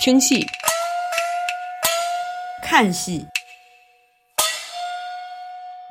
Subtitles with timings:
[0.00, 0.46] 听戏、
[2.62, 3.26] 看戏，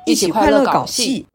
[0.04, 1.28] 一起快乐搞戏。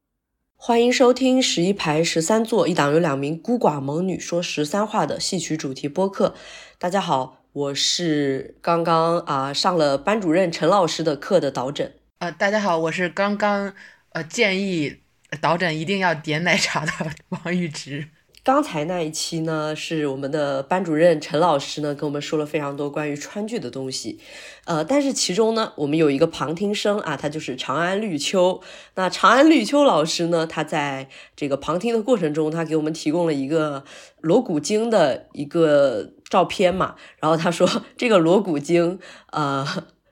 [0.57, 6.35] 欢迎收听十一排十三座一档由两名孤寡萌女说十三话的戏曲主题播客。
[6.77, 11.95] 大家好，我是刚刚啊上了班主任陈老师的课的导诊。
[12.17, 13.73] 呃，大家好，我是刚刚
[14.09, 14.97] 呃建议
[15.39, 16.91] 导诊一定要点奶茶的
[17.29, 18.09] 王玉芝。
[18.45, 24.19] 刚才那一期呢，是我们的班主任陈老师呢跟我们说了非常多关于川剧的东西，
[24.65, 28.61] 呃，但是其中呢，我们有一个旁听生啊，他就是长安绿秋。
[28.93, 33.83] 那长安绿秋老师呢，他在这个旁听的过程中，他给我们提供了一个
[34.21, 37.67] 锣鼓经的一个照片嘛，然后他说
[37.97, 38.99] 这个锣鼓经，
[39.31, 39.65] 呃。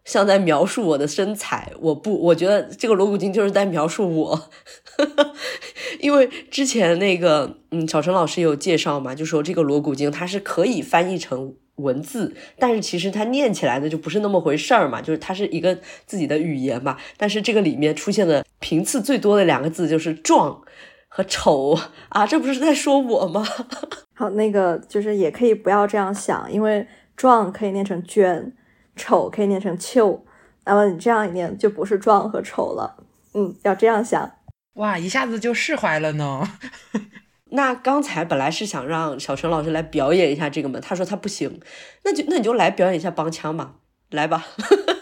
[0.06, 4.50] 像在描述我的身材，我不，我觉得这个锣鼓经就是在描述我，
[6.00, 20.62] 因为之前那个，嗯，小陈老师有介绍嘛，就说这个锣鼓经它是可以翻译成文字，但是其实它念起来呢就不是那么回事儿嘛，就是它是一个自己的语言嘛，但是这个里面出现的频次最多的两个字就是壮
[21.08, 21.78] 和丑
[22.10, 23.46] 啊，这不是在说我吗？
[24.14, 26.86] 好，那个就是也可以不要这样想，因为
[27.16, 28.54] 壮可以念成娟。
[28.96, 30.24] 丑可以念成秋，
[30.66, 32.96] 那么你这样一念就不是壮和丑了。
[33.34, 34.32] 嗯，要这样想。
[34.74, 36.48] 哇，一下子就释怀了呢。
[37.52, 41.60] 那刚才本来是想让小陈老师来表演一下这个嘛，他说他不行，
[42.04, 43.76] 那就那你就来表演一下帮腔吧，
[44.10, 44.44] 来吧。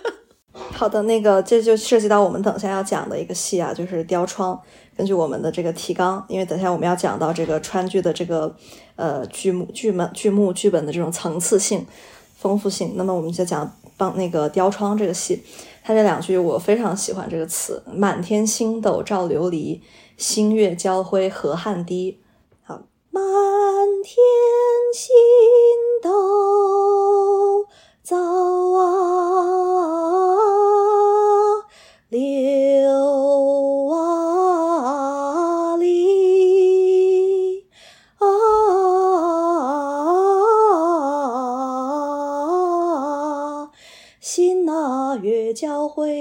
[0.52, 4.59] 好的，那个这就涉及到我们等下要讲的一个戏啊，就是雕窗。
[4.97, 8.53] 根据我们的这个提纲，因为等下我们要讲到这个川剧的这个
[8.97, 11.88] 呃剧目、剧目、剧目、剧本的这种层次性、
[12.36, 13.73] 丰富性，那么我们就讲。
[13.97, 15.44] 帮那个雕窗这个戏，
[15.84, 19.82] 他这两句我非常喜欢这个词：满天星斗照琉璃，
[20.16, 22.20] 星月交辉河汉低。
[22.62, 23.23] 好，满
[24.04, 24.16] 天
[24.94, 25.14] 星
[26.02, 27.66] 斗
[28.04, 28.82] 照啊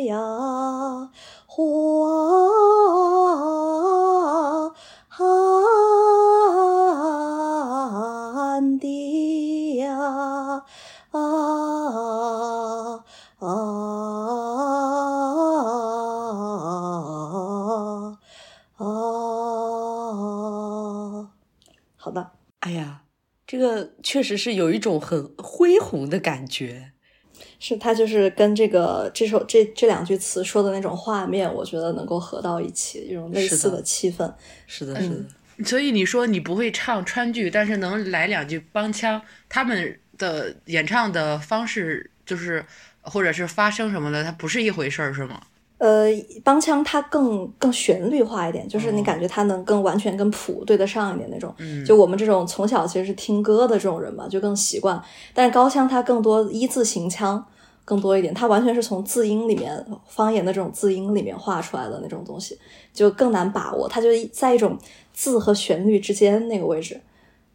[0.05, 1.11] 呀，
[1.47, 1.61] 花
[5.09, 5.21] 寒
[8.79, 10.65] 的呀，
[11.11, 13.05] 啊
[13.39, 13.47] 啊
[18.77, 18.87] 啊！
[21.97, 23.03] 好的，哎呀，
[23.47, 26.93] 这个确实是有一种很恢宏的感觉。
[27.59, 34.33] 是他就是跟这个这首这这两句词说的那种画面，我觉得能够合到一起，一种类似的气氛。
[34.67, 35.65] 是的，是的。
[35.65, 42.65] 所以你说你不会唱川剧，但是能来两句帮腔，他们的演唱的方式就是
[43.03, 45.41] 或者是发声什么的，它不是一回事儿，是吗？
[45.81, 46.09] 呃，
[46.45, 51.55] 帮腔它更更旋律化一点，就是你感觉它能更完全跟谱对得上一点那种。
[51.57, 55.03] 嗯，就我们这种从小其实是听歌的这种人嘛，就更习惯。
[55.33, 57.43] 但是高腔它更多一字行腔
[57.83, 62.59] 更多一点，它完全是从字音里面方言的这种字音里面画出来的那种东西，
[62.93, 63.89] 就更难把握。
[63.89, 64.77] 它就在一种
[65.15, 67.01] 字和旋律之间那个位置，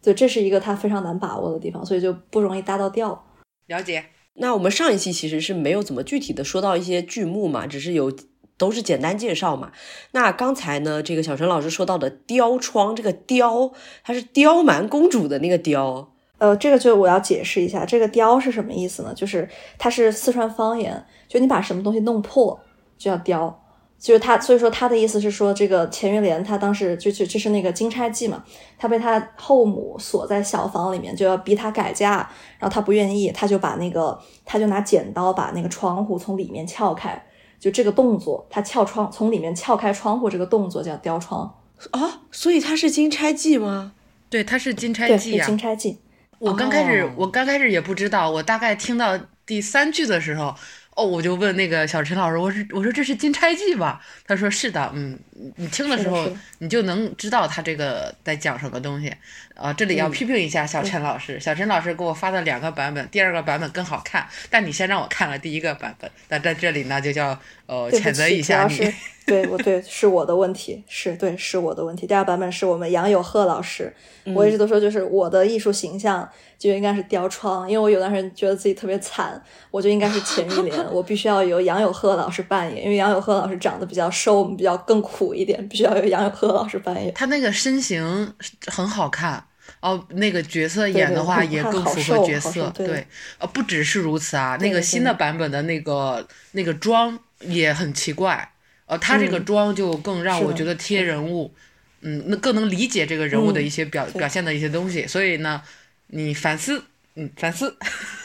[0.02, 3.24] 对，这是一个它非常难把握的地方，所以就不容易搭到调。
[3.68, 4.04] 了解。
[4.38, 8.12] 那我们上一期其实是没有怎么具体的说到一些剧目嘛，只是有
[8.58, 9.72] 都是简单介绍嘛。
[10.12, 13.72] 那刚才呢，这个小陈老师说到的雕窗，这个雕
[14.04, 19.12] 它是刁蛮公主的那个刁，呃，这个就我要解释一下，这个雕是什么意思呢？
[19.14, 19.48] 就是
[19.78, 22.60] 它是四川方言，就你把什么东西弄破
[22.96, 23.62] 就叫雕。
[23.98, 28.44] 就是他，所以说他的意思是说，这个钱玉莲她当时就就就是那个金钗记嘛，
[28.78, 32.16] 她被她后母锁在小房里面，就要逼她改嫁，
[32.58, 37.20] 然后她不愿意，她就把那个，她就拿剪刀把那个窗户从里面撬开，
[37.58, 41.52] 就这个动作，她撬窗从里面撬开窗户这个动作叫雕窗
[41.92, 43.94] 啊，所以它是金钗记吗？
[44.28, 45.98] 对，它是金钗记啊，金钗记。
[46.38, 50.54] 我刚开始我刚开始也不知道，我大概听到第三句的时候。
[50.96, 54.00] 哦，我就问那个小陈老师，我说我说这是金钗记吧？
[54.26, 55.18] 他说是的，嗯，
[55.56, 59.14] 你听的时候你就能知道他这个在讲什么东西。
[59.56, 68.92] 啊，这里要批评一下小陈老师，小陈老师给我发的两个版本，第二个版本更好看，但你先让我看了第一个版本，那在这里呢就叫呃谴责一下你。
[69.26, 72.06] 对，我对是我的问题，是对是我的问题。
[72.06, 73.92] 第二版本是我们杨友鹤老师，
[74.26, 79.42] 我一直都说就是我的艺术形象就应该是雕窗，因为我有段时间觉得自己特别惨，
[79.72, 87.12] 我就应该是钱玉莲，我必须要由杨友鹤老师扮演，因为杨友鹤老师长得比较瘦，比较更苦一点，必须要由杨友鹤老师扮演。
[87.12, 88.32] 他那个身形
[88.66, 89.42] 很好看。
[89.86, 93.06] 哦，那个角色演的话也更符合角色，对，
[93.38, 98.52] 呃，不只是如此啊，那个新的版本的那个那个妆也很奇怪，
[98.86, 101.54] 呃，他这个妆就更让我觉得贴人物，
[102.00, 105.62] 嗯，那更能理解这个人物的一些表表现的一些东西，所以呢，
[106.08, 106.82] 你反思，
[107.14, 107.76] 嗯，反思，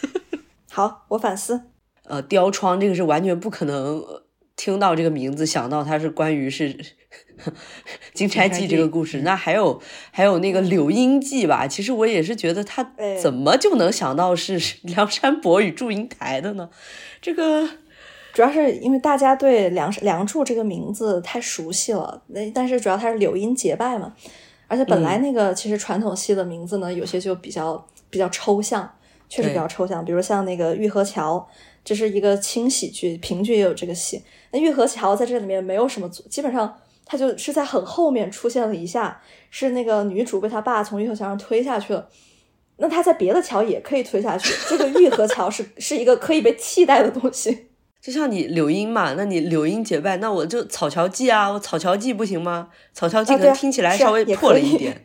[0.72, 1.62] 好，我反思，
[2.06, 4.04] 呃，雕窗这个是完全不可能
[4.62, 6.78] 听到这个名字想到它是关于是。
[8.13, 9.81] 金钗记这个故事，那还有
[10.12, 11.66] 还有那个柳荫记吧？
[11.68, 12.88] 其实我也是觉得他
[13.19, 16.69] 怎么就能想到是 梁山伯与祝英台的呢？
[17.19, 17.68] 这个
[18.31, 22.22] 主要是因为大家对梁梁祝这个名字太熟悉了。
[22.28, 24.13] 那但是主要他是柳荫结拜嘛，
[24.68, 28.88] 而且本来那个其实传统戏的名字呢，有些就比较比较抽象，
[29.28, 30.06] 确实比较抽象。
[30.06, 31.50] 比如像那个玉河桥，
[31.83, 34.24] 这是一个轻喜剧，评剧也有这个戏。
[34.51, 36.78] 那玉河桥在这里面没有什么，基本上。
[37.04, 42.07] 他就是在很后面出现了一下，是那个女主被他爸从玉河桥上推下去了。
[42.78, 47.68] 那他在别的桥也可以推下去，这个玉河桥是 是一个可以被替代的东西。
[48.00, 52.69] 就像你柳荫嘛，那你柳荫结拜，那我就草桥记啊，我草桥记不行吗？
[52.94, 55.04] 草桥记可能听起来稍微破了一点。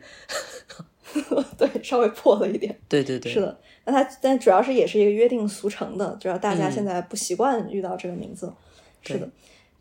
[1.57, 2.79] 对，稍微破了一点。
[2.87, 3.59] 对对对，是的。
[3.87, 8.53] 那他但主要是也是一个约定俗成的，主要大家现在不习惯遇到这个名字。
[9.01, 9.27] 是的。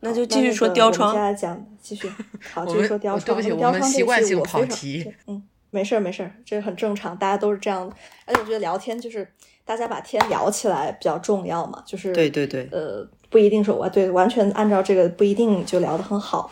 [0.01, 1.13] 那就继续说雕窗。
[1.13, 2.09] 接下来讲，继续
[2.53, 3.25] 好，继续说雕窗。
[3.25, 5.13] 对不起，我们习惯性跑题。
[5.27, 7.97] 嗯，没事儿没事儿，这很正常，大家都是这样的。
[8.27, 9.27] 而且我觉得聊天就是
[9.65, 16.49] 大家把天聊起来比较重要嘛，就是对对对，呃，不一定说我对完全按照这个不一定就聊得很好。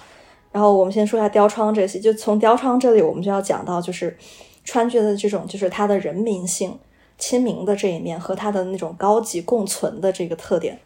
[0.50, 4.17] 然后我们先说一下雕窗这些，就从雕窗这里我们就要讲到就是
[4.65, 6.79] 川剧的这种就是它的人民性、
[7.19, 10.78] 亲民的这一面和它的那种高级共存的这个特点。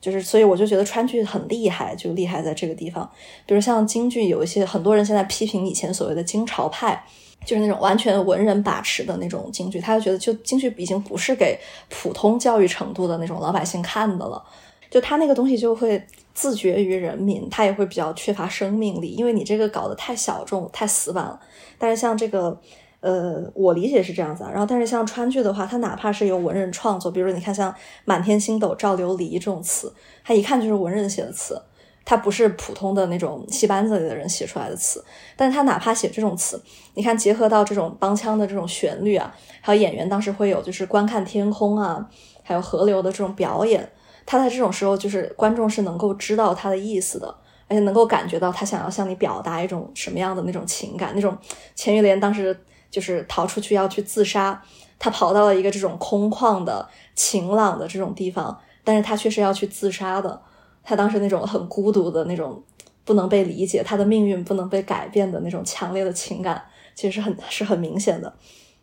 [0.00, 3.08] 就是，所以我就觉得川剧很厉害，就厉害在这个地方。
[3.46, 7.04] 比如像京剧，有一些很多人现在批评以前所谓的京朝派，
[7.46, 11.56] 就是那种完全文人把持的那种京剧，他就觉得就京剧已经不是给
[11.88, 14.42] 普通教育程度的那种老百姓看的了。
[14.90, 16.04] 就他那个东西就会
[16.34, 21.40] 自绝于人民，他也会比较缺乏生命力，因为你这个搞得太小众、太死板了。
[21.78, 22.60] 但是像这个。
[23.02, 24.50] 呃，我理解是这样子啊。
[24.50, 27.74] 然后，但是像川剧的话，它哪怕是由文人创作，比如你看像
[28.06, 29.92] “满天星斗照琉璃”这种词，
[30.24, 31.60] 它一看就是文人写的词，
[32.04, 35.04] 它不是普通的那种戏班子里的人写出来的词。
[35.36, 36.62] 但是他哪怕写这种词，
[36.94, 42.08] 你看结合到这种帮腔的这种旋律啊，还有演员当时会有就是观看天空啊，
[42.44, 43.90] 还有河流的这种表演，
[44.24, 47.26] 他在这种时候就是观众是能够知道他的意思的，
[47.66, 51.36] 而且能够感觉到他想要向你表达一种什么样的那种情感，那种
[51.74, 52.56] 钱玉莲当时。
[52.92, 54.62] 就是逃出去要去自杀，
[54.98, 56.86] 他跑到了一个这种空旷的、
[57.16, 60.40] 晴朗的这种地方，但是他却是要去自杀的。
[60.84, 62.62] 他当时那种很孤独的那种，
[63.04, 66.62] 不能被理解，他的命运不能被改变的那种强烈的情感，
[66.94, 68.30] 其实是很是很明显的。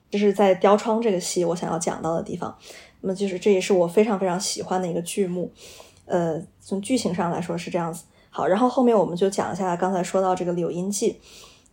[0.10, 2.58] 就是在雕窗这个戏，我想要讲到的地方。
[3.02, 5.52] 那么就是这也是我非常非常喜欢的一个剧目。
[6.06, 8.06] 呃，从剧情上来说是这样子。
[8.32, 11.14] 好，然后后面我们就讲一下刚才说到这个《柳荫记》。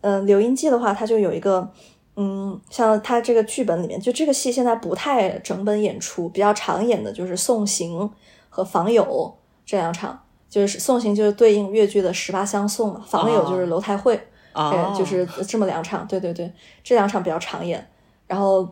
[0.01, 1.71] 嗯，《柳荫记》的话，它就有一个。
[2.17, 8.11] 嗯，像他这个剧本里面，就这个戏现在不太整本演出，比较常演的就是送行
[8.49, 10.23] 和访友这两场。
[10.49, 14.15] 就是送行就是对应越剧的十八相送嘛，访友就是楼台会，
[14.53, 16.07] 对，就是这么两场。
[16.07, 16.49] 对对对，
[16.81, 17.85] 这两场比较常演。
[18.25, 18.65] 然后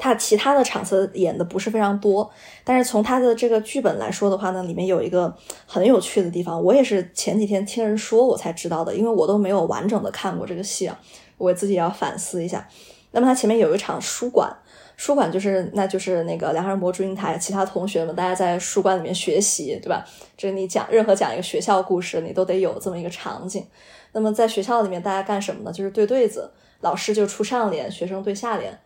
[0.00, 2.28] 他其他的场次演的不是非常多，
[2.64, 5.32] 但是从他的这个剧本来说的话呢，里面有一个
[5.64, 11.00] 很有趣的地方，我也是前几天听人说我才知道的，因为我都没有完整的看过这个戏啊。
[11.38, 12.66] 我自己也要反思一下。
[13.12, 14.54] 那么它前面有一场书馆，
[14.96, 20.04] 书馆就是那就是那个梁山伯祝英台，其他同学们大家在书馆里面学习，对吧？
[20.36, 23.66] 这是你讲任何讲一个学校故事，你都得有这么一个场景。
[24.12, 25.72] 那么在学校里面，大家干什么呢？
[25.72, 26.50] 就是对对子，
[26.80, 28.78] 老师就出上联，学生对下联，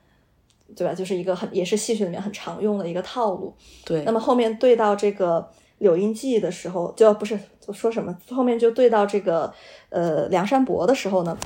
[0.76, 0.95] 对吧？
[0.95, 3.54] 就是一个很也是戏曲里面很常用的一个套路。
[3.85, 4.02] 对。
[4.04, 8.16] 那么后面对到这个柳荫记的时候，就不是就说什么？
[8.30, 9.52] 后面就对到这个
[9.88, 11.37] 呃梁山伯的时候呢？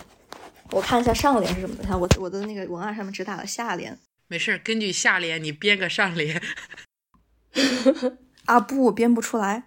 [0.71, 1.76] 我看一下上联是什么？
[1.80, 3.97] 你看我我的那个文案上面只打了下联。
[4.26, 6.40] 没事，根据下联你编个上联。
[8.47, 9.64] 啊不，编不出来。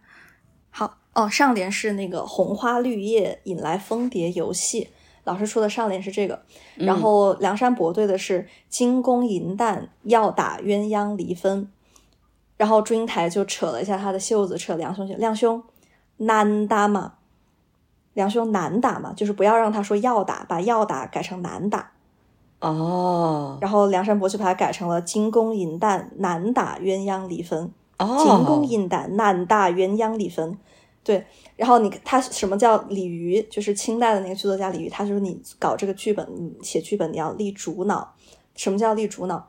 [0.69, 4.89] 好哦，上联是那个红花绿叶引来蜂蝶游戏，
[5.23, 6.43] 老师出的上联是这个。
[6.75, 11.71] 然后梁山伯对的是金弓银弹要打鸳鸯离分。
[12.57, 15.63] 然后祝英台就扯了一下他的袖子，扯梁兄梁兄
[16.17, 17.13] 难打吗？
[18.17, 21.91] 梁兄难打嘛，就是不要让他说要打，把要打改成难打。
[22.59, 23.59] 哦。
[23.61, 27.71] 然后梁山伯就把它改成了金弓银弹难打鸳鸯离分。
[27.99, 28.17] 哦。
[28.17, 30.57] 金弓银弹难打鸳鸯离分。
[31.03, 31.23] 对。
[31.55, 33.39] 然后你他什么叫鲤鱼？
[33.51, 38.15] 就是清代的那个剧作家李渔，他就说你搞这个剧本，你写剧本你要立主脑，
[38.55, 39.47] 什么叫立主脑？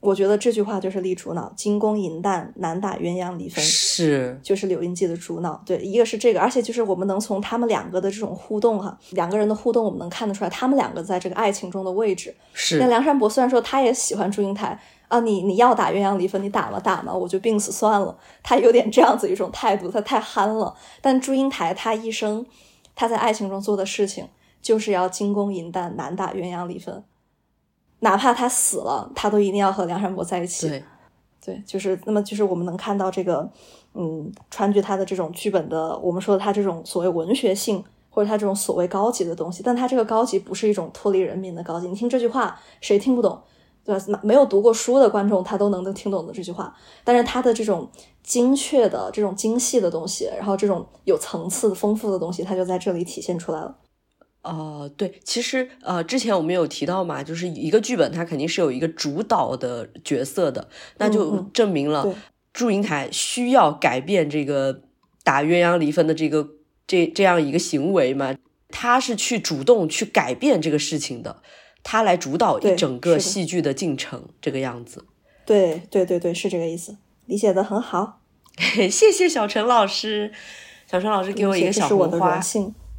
[0.00, 5.62] 我觉得这句话就是立主脑，金宫银弹，难打鸳鸯离分，是就是柳荫记的主脑。
[5.66, 12.34] 对，一个是这个，而且就是我们能从他们两个的这种互动哈，两个人的互动，我们能看得出来他们两个在这个爱情中的位置。
[12.54, 12.78] 是。
[12.78, 16.80] 那梁山伯虽然说他也喜欢祝英台啊，你你要打鸳鸯离分，你打嘛？
[16.80, 17.12] 打嘛？
[17.12, 18.16] 我就病死算了。
[18.42, 20.74] 他有点这样子一种态度，他太憨了。
[21.02, 22.46] 但祝英台他一生
[22.94, 24.26] 他在爱情中做的事情，
[24.62, 27.04] 就是要金宫银弹，难打鸳鸯离分。
[28.00, 30.68] 哪怕他死了，他都一定要和梁山伯在一起。
[30.68, 30.84] 对，
[31.44, 33.48] 对，就是那么，就是我们能看到这个，
[33.94, 41.88] 嗯，川剧它的这种剧本的，我们说的它这种所谓文学性，或者它这种所谓高级的东西，但它这个高级不是一种脱离人民的高级。
[41.88, 43.40] 你听这句话，谁听不懂？
[43.82, 44.20] 对吧？
[44.22, 46.74] 没有读过书的观众，他都能能听懂的这句话。
[47.02, 47.88] 但是他的这种
[48.22, 53.74] 精确的、这种精细的东西，然后这种有层次、丰富的东西，它就在这里体现出来了。
[54.42, 62.14] 哦，对，其实呃，之前我们有提到嘛，就是一个剧本它肯定是有一个主导的角色的，那就证明了
[62.52, 64.82] 祝英台需要改变这个
[65.22, 66.48] 打鸳鸯离分的这个
[66.86, 68.34] 这这样一个行为嘛，
[68.70, 71.42] 他是去主动去改变这个事情的，
[71.82, 75.04] 他来主导一整个戏剧的进程，这个样子。
[75.44, 78.20] 对对对对，是这个意思，理解的很好，
[78.90, 80.32] 谢谢小陈老师，
[80.90, 82.40] 小陈老师给我一个小红花。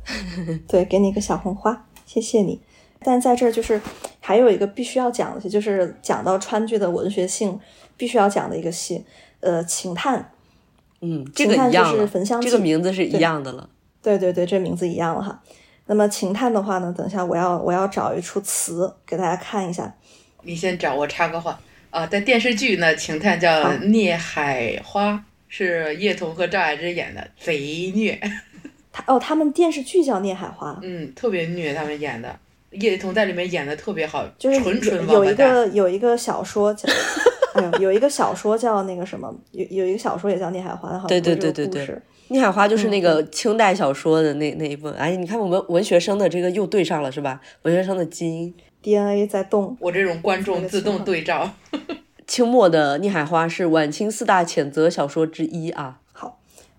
[0.68, 2.60] 对，给你一个小红花，谢谢你。
[3.04, 3.82] 但在这儿就是
[4.20, 7.60] 还有一个必须要讲的戏，就是讲到川剧的文学性，
[7.98, 9.04] 必须要讲的一个戏，
[9.40, 10.32] 呃，情探。
[11.02, 12.08] 嗯，这个一样了，
[12.42, 13.68] 这个名字是一样的了。
[14.04, 15.42] 对对对，这名字一样了哈。
[15.88, 19.92] 那么情探的话呢，等一下我要我要找一出词给大家看一下。
[20.44, 23.50] 你先找，我插个话啊，在电视剧呢，情探叫
[23.88, 25.14] 《孽海花》，
[25.48, 28.20] 是叶童和赵雅芝演的，贼虐。
[28.92, 32.38] 他哦，他们电视剧叫《孽海花》，嗯，特别虐，他们演的，
[32.72, 36.88] 叶童在里面演的特别好，就是纯纯有一个有一个小说叫，
[37.54, 41.86] 哎呦，有一个小说叫那个什么，有有一个小说也叫《孽海花》，好像对对对对对，
[42.28, 44.94] 《孽海花》就是那个清代小说的那那一部分。
[44.96, 47.40] 哎，你看我们文学生的这个又对上了是吧？
[47.64, 51.50] 文学生的基因 DNA 在动，我这种观众自动对照。
[52.28, 56.01] 清末的《孽海花》是晚清四大谴责小说之一啊。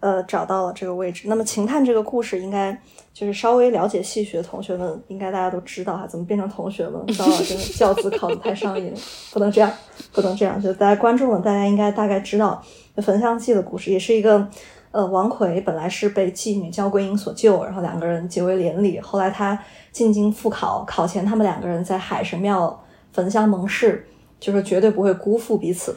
[0.02, 1.28] 呃，找到了这个位置。
[1.28, 2.76] 那么秦探这个故事，应该
[3.14, 6.04] 就是稍微了解戏曲的同学们，应该大家都知道哈。
[6.08, 6.94] 怎么变成同学们？
[7.16, 8.92] 糟了，真的教资考的太上瘾，
[9.32, 9.72] 不能这样，
[10.12, 10.60] 不能这样。
[10.60, 12.60] 就大家观众们，大家应该大概知道
[13.02, 14.44] 《焚香记》的故事，也是一个
[14.90, 18.98] 呃，王奎本来是被妓女焦桂英所救，然后两个人结为连理。
[18.98, 19.56] 后来他
[19.92, 22.82] 进京复考，考前他们两个人在海神庙
[23.12, 24.04] 焚香盟誓，
[24.40, 25.96] 就是绝对不会辜负彼此。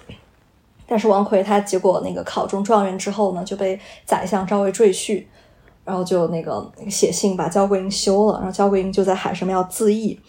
[0.88, 5.26] 但是王奎他结果那个考中状元之后呢，就被宰相召为赘婿，
[5.84, 10.20] 然后就那个写信把焦桂英休了，然后焦桂英就在海神庙自缢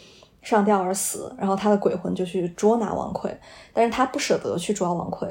[0.43, 3.37] 上吊而死，然后他的鬼魂就去捉拿王奎，
[3.73, 5.29] 但是他不舍得去抓王奎，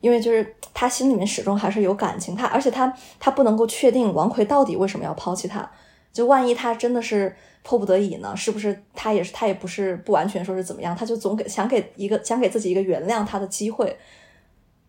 [0.00, 5.70] 因为就是他心里面始终还是有感情，他而且他他不能够确定王奎到底为什么要抛弃他，
[6.12, 13.96] 就万一他真的是迫不得已呢，是不是他也是他也不是不完全说是怎么样，他就总给想给一个想给自己一个原谅他的机会。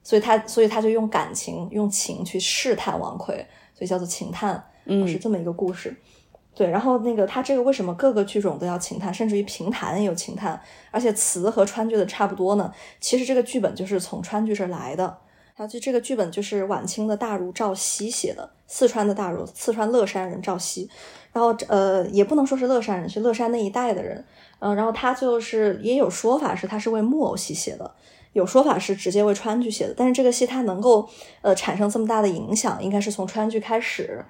[0.07, 5.93] 所以他，所以他就用感情、用情去试探王奎，所以叫做情探，嗯，是这么一个故事。
[6.55, 10.61] 对，然后那个他这个为什么各个剧种都要情探，甚至于评弹也有情探，
[10.91, 12.73] 而且词和川剧的差不多呢？
[13.01, 15.03] 其实这个剧本就是从川剧这来的，
[15.57, 20.89] 然后就这个剧本就是晚清的大儒赵熙写的，四川的大儒，四川乐山人赵熙，
[21.33, 24.23] 然后呃也不能说是乐山人，是乐山那一带的人，
[24.59, 27.93] 嗯，然后他就是也有说法是他是为木偶戏写的。
[28.38, 31.10] 有说法是直接为川剧写的，但是这个戏它能够
[31.41, 34.24] 呃产生这么大的影响，应该是从川剧开始。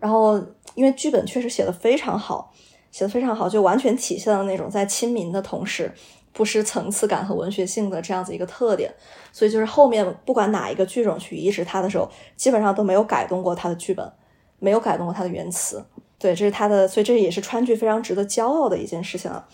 [0.00, 0.36] 然后
[0.74, 2.52] 因为剧本确实写的非常好，
[2.90, 5.92] 写的非常好，就完全体现了那种在亲民的同时
[6.32, 8.92] 不失层次感和文学性的这样子一个特点。
[9.32, 14.12] 所以就是后面不管哪一个剧种去移植它的时候，基本上都没有改动过它的剧本，
[14.58, 15.84] 没有改动过它的原词。
[16.18, 19.46] 对，这是它的，所以这也是川剧非常值得骄傲的一件事情了。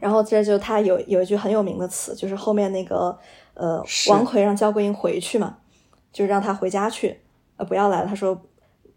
[0.00, 3.16] 然后这就他有有一句很有名的词，就是后面那个
[3.54, 5.58] 呃，王奎让焦桂英回去嘛，
[6.12, 7.20] 就是让他回家去，
[7.56, 8.06] 呃，不要来了。
[8.06, 8.40] 他说：“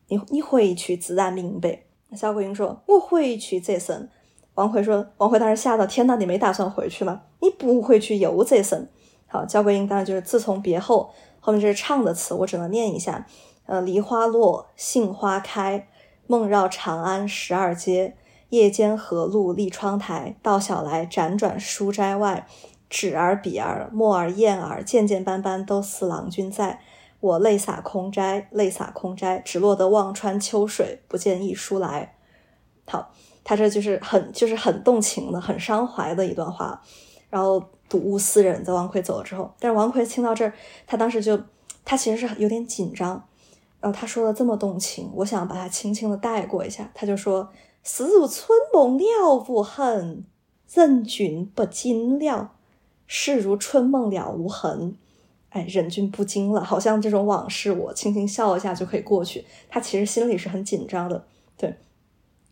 [0.07, 1.81] 你你回去自然明白。”
[2.15, 4.07] 焦桂英说：“我回去则生。”
[4.55, 7.23] 王奎说：“王奎当时吓到，天呐，你没打算回去吗？
[7.41, 8.87] 你不回去又则生。”
[9.27, 13.25] 好，焦桂英当然就是自从别后，后面这是唱的词，我只能念一下。
[13.65, 15.87] 呃，梨花落，杏花开，
[16.27, 18.15] 梦绕长安十二街。
[18.53, 20.35] 夜间何路立窗台？
[20.43, 22.45] 道晓来辗转书斋外，
[22.87, 26.79] 纸儿笔儿墨儿砚儿，件件斑斑都似郎君在。
[27.19, 32.15] 我泪洒空斋，泪洒空斋，只落得望穿秋水，不见一书来。
[32.85, 33.11] 好，
[33.43, 36.79] 他这就是很就是很动情的、很伤怀的一段话。
[37.31, 40.53] 然后睹物思人，在王奎走了之后，但是王奎听到这儿，
[40.85, 41.41] 他当时就
[41.83, 43.27] 他其实是有点紧张，
[43.79, 47.49] 然后他说的这么动情，我想把他轻轻的带过一下，他就说
[47.83, 50.23] ：“似如春梦了无痕，
[50.73, 52.49] 任君不惊了；
[53.05, 54.97] 事如春梦了无痕。”
[55.53, 59.45] 哎，忍俊不禁了，好像这种往事，我轻轻笑一下就可以过去。
[59.69, 61.27] 他其实心里是很紧张的。
[61.55, 61.75] 对，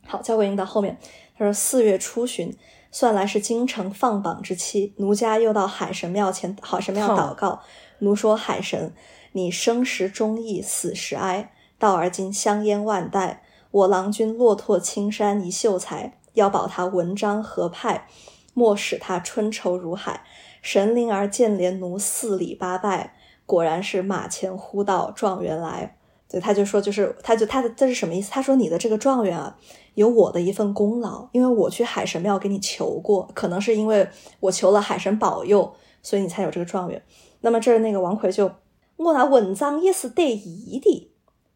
[0.06, 1.00] 好，焦桂英到后面，
[1.36, 2.56] 他说四月初旬，
[2.92, 7.62] 算来是京城放榜之期，奴家又到海神庙前，海神庙祷告。
[7.98, 8.94] 奴说：“海神，
[9.32, 11.52] 你生时忠义，死时哀。
[11.80, 18.08] 到而今香烟万代，我郎君落拓青山一秀才，要保他文章合派，
[18.54, 20.24] 莫使他春愁如海。”
[20.62, 23.16] 神灵儿见连奴四礼八拜，
[23.48, 25.98] 果然是马前呼道状元来。
[26.30, 28.30] 对，他就说，就是他就他的这是什么意思？
[28.32, 29.58] 他说你的这个状元啊，
[29.96, 34.08] 有我的一份功劳，因为我去海神庙给你求过，可能是因为
[34.40, 35.74] 我求了海神保佑，
[36.04, 37.04] 所以你才有这个状元。
[37.42, 38.52] 那么这儿那个王奎就，
[38.98, 41.11] 我那文章也是得意的，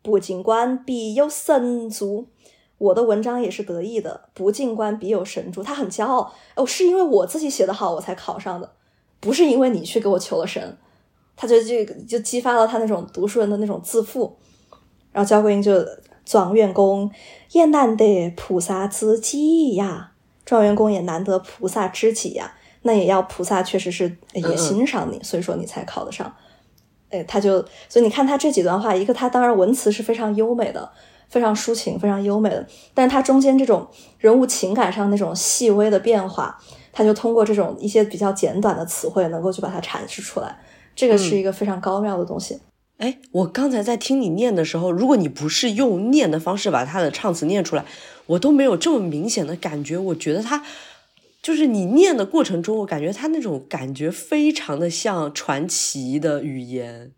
[0.05, 2.27] 不进官必有神助。
[2.77, 5.63] 我的文章也是得意的，不进官必有神助。
[5.63, 8.69] 他很骄傲哦，是因为我自己写的好，我才考上的。
[9.19, 10.77] 不是因为你去给我求了神，
[11.35, 14.37] 他就就就激发了他那种读书人的那种自负，
[15.11, 15.83] 然后焦桂英就
[16.23, 17.09] 状元公
[17.51, 20.11] 也难得菩萨知己呀，
[20.45, 26.35] 状元公也难得菩萨知己呀，那也要菩萨确实是也欣赏你，所以说你才考得上。
[27.15, 30.89] 哎，他就所以你看他这几段话，一个他当然文词是非常优美的，
[31.29, 33.87] 非常抒情，非常优美的，但是他中间这种
[34.19, 36.59] 人物情感上那种细微的变化。
[36.97, 40.57] 他就通过这种一些比较简短的词汇，能够去把它阐释出来，
[40.95, 42.57] 这个是一个非常高妙的东西。
[42.99, 47.83] 哎，我刚才在听你念的时候，如果你不是用念的方式把他的唱词念出来，
[48.27, 49.97] 我都没有这么明显的感觉。
[49.97, 50.63] 我觉得他
[51.45, 57.11] 就是你念的过程中，我感觉他那种感觉非常的像传奇的语言。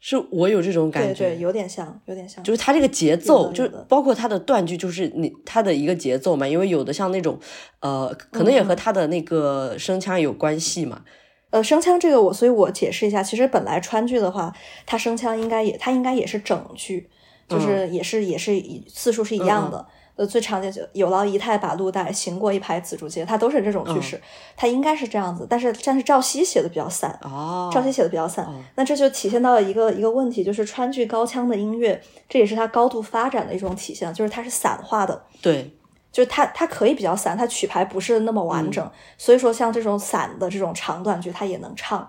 [0.00, 6.44] 是我有这种感觉，对，有点像，有点像，就是他这个节奏，就是包括他的断句，就是你他的一个节奏嘛。
[6.44, 7.38] 因为有的像那种，
[7.78, 11.02] 呃，可能也和他的那个声腔有关系嘛。
[11.50, 14.52] 呃，声腔这个我，所以我解释一下，其实本来川剧的话，
[14.84, 17.08] 它声腔应该也，它应该也是整句，
[17.48, 18.60] 就是也是也是
[18.92, 19.86] 次数是一样的。
[20.16, 24.18] 呃，最常见就有劳仪态把路带，行过一排紫竹街，它都是这种句式，
[24.56, 25.46] 它应该是这样子。
[25.48, 35.70] 但是但是赵熙写的比较散，哦，赵熙写的比较散，那这就体现到了一个一个问题，就是川剧高腔的音乐，这也是它高度发展的一种体现，就是它是散化的，对，
[36.10, 42.08] 就是它它可以比较散，它曲牌不是那么完整，所以说像这种散的这种长短句，它也能唱。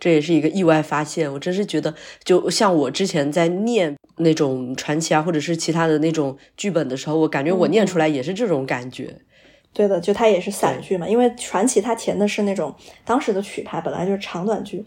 [0.00, 9.14] 这也是一个意外发现，我真是觉得，就像我之前在念那种传奇啊，或者是其他的那种剧本的时候，我感觉我念出来也是这种感觉。
[9.72, 14.84] 对的，就它也是散剧嘛，因为传奇它填的是那种当时的曲牌，本来就是长短剧，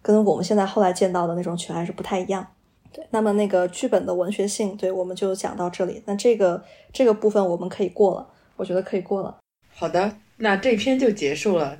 [0.00, 2.46] 跟我们现在后来见到的那种曲牌是不太一样。
[2.92, 6.02] 对，那么那个剧本的文学性，对，我们就讲到这里。
[6.06, 9.36] 那这个这个部分我们可以过了，我觉得可以过了。
[9.74, 11.78] 好的，那这篇就结束了，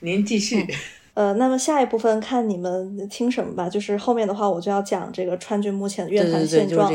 [0.00, 0.66] 您继续。
[1.14, 3.68] 呃，那么下一部分看你们听什么吧。
[3.68, 6.92] 就是后面的话，我就要讲这个川剧目前的乐坛现状，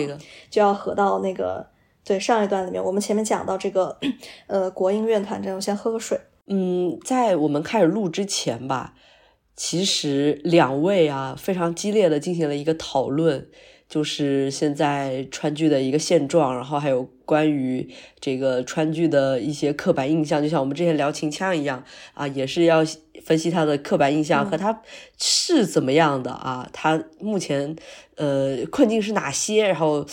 [0.50, 1.66] 就要合到那个
[2.04, 2.84] 对上一段里面。
[2.84, 3.98] 我们前面讲到这个
[4.48, 6.20] 呃国营乐团，这我先喝个水。
[6.48, 8.94] 嗯，在我们开始录之前吧，
[9.56, 13.48] 其实两位啊非常激烈的进行了一个讨论。
[13.88, 22.84] 就是现在川剧的一个现状，然后还有关于这个川剧的一些刻板印象，就像我们之前聊秦腔一样啊，也是要
[23.24, 24.82] 分析他的刻板印象和他
[25.18, 27.76] 是怎么样的啊，他目前
[28.16, 30.06] 呃困境是哪些，然后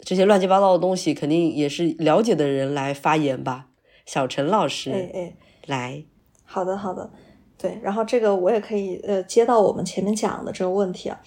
[0.00, 3.66] 这些乱七八糟的东西，肯定也是了解的人来发言吧。
[4.06, 5.34] 小陈老师，哎哎，
[5.66, 6.04] 来，
[6.44, 7.10] 好的好的，
[7.58, 11.20] 对，然后这个我也可以呃接到我们前面讲的这个问题啊。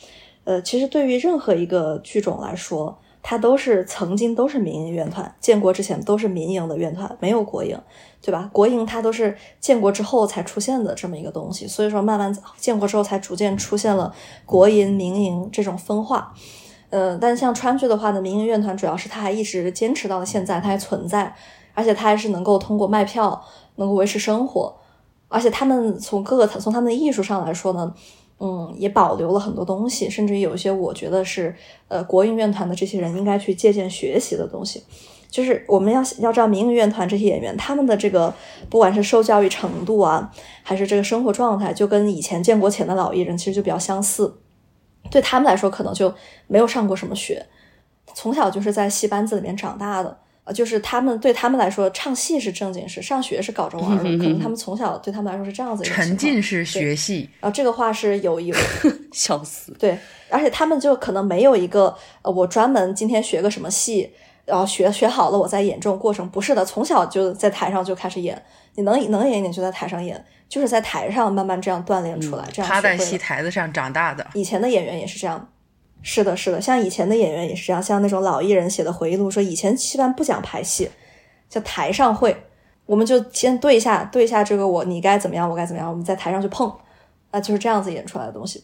[0.43, 7.79] 呃，其实对于任何一个剧种来说，它都是曾经都是民营乐团，建国之前都是民营的乐团，没有国营，
[8.21, 8.49] 对吧？
[8.51, 14.13] 国营它都是建国之后才出现的这么一个东西，所以说慢慢建国之后才逐渐出现了
[14.45, 16.33] 国营、民营这种分化。
[16.89, 21.33] 呃，但像川剧的话呢，民营乐团主要是它还一直坚持到了现在，它还存在，
[21.73, 23.41] 而且它还是能够通过卖票
[23.75, 24.75] 能够维持生活，
[25.27, 27.93] 而且他们从各个从他们的艺术上来说呢。
[28.43, 31.55] 嗯，也保留了很多东西，甚至有一些我觉得是，
[31.87, 34.83] 呃，国营院团的这些人应该去借鉴学习的东西。
[35.29, 38.33] 就是我们要要知道民营院团这些演员，他们的这个
[38.69, 40.29] 不管是受教育程度啊，
[40.63, 44.35] 还是这个生活状态，就跟以前建国前的老艺人其实就比较相似。
[45.09, 46.13] 对他们来说，可能就
[46.47, 47.45] 没有上过什么学，
[48.13, 54.03] 从小就是在戏班子里面长大的，呃，就是他们对他们来说，唱戏是正经事，上学是搞着玩的。
[54.17, 57.29] 可能他们从小对他们来说是这样子一个沉浸式学戏。
[57.39, 58.55] 然后这个话是有有
[59.13, 59.71] 笑死。
[59.79, 59.97] 对，
[60.29, 64.11] 而且他们就可能没有一个呃，我专门今天学个什么戏，
[64.45, 68.41] 然后学学好了我再演这种过程，不是的，从小就在台上就开始演。
[68.73, 74.25] 你能能演，你就在台上演，就是在台上慢慢这样锻炼出来，这样他在戏台子上长大的。
[74.33, 75.47] 以前的演员也是这样。
[76.03, 80.89] 是的，是的，像以前的演员也是这样，像那种老艺人写的回忆录说，以前戏班不讲排戏，
[81.47, 82.35] 叫台上会，
[82.85, 86.71] 我们就先对一下，对一下这个我你该怎么样，我该怎么样，我们在台上去碰，
[87.29, 88.63] 啊，就是这样子演出来的东西。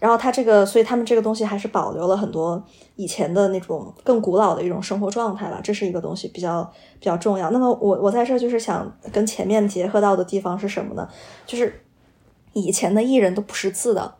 [0.00, 2.62] 然后他这个，所以他们这个东西还是保留了很多
[2.96, 7.50] 以前的那种更古老的一种生活状态吧，这是一个东西比较比较重要。
[7.50, 11.08] 那么我我在这就是想跟前面结合到的地方是什么呢？
[11.46, 11.82] 就是
[12.52, 14.16] 以前的艺人都不识字的。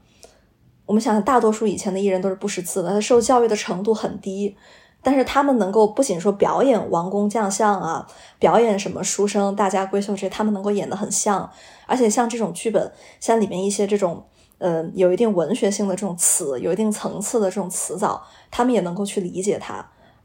[0.87, 4.55] 我们想想，大多数以前的艺人都是不识字的，他受教育的程度很低，
[5.03, 8.07] 但是他们能够不仅说表演王公将相啊，
[8.39, 11.51] 表演什么书生大家闺秀这些，他们能够演得很像，
[11.87, 14.25] 而且像这种剧本，像里面一些这种，
[14.59, 19.77] 呃，有一定文学性的这种词，有一定层次的这种词藻，他们也能够去理解它，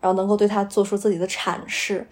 [0.01, 2.05] 然后能够对它做出自己的阐释，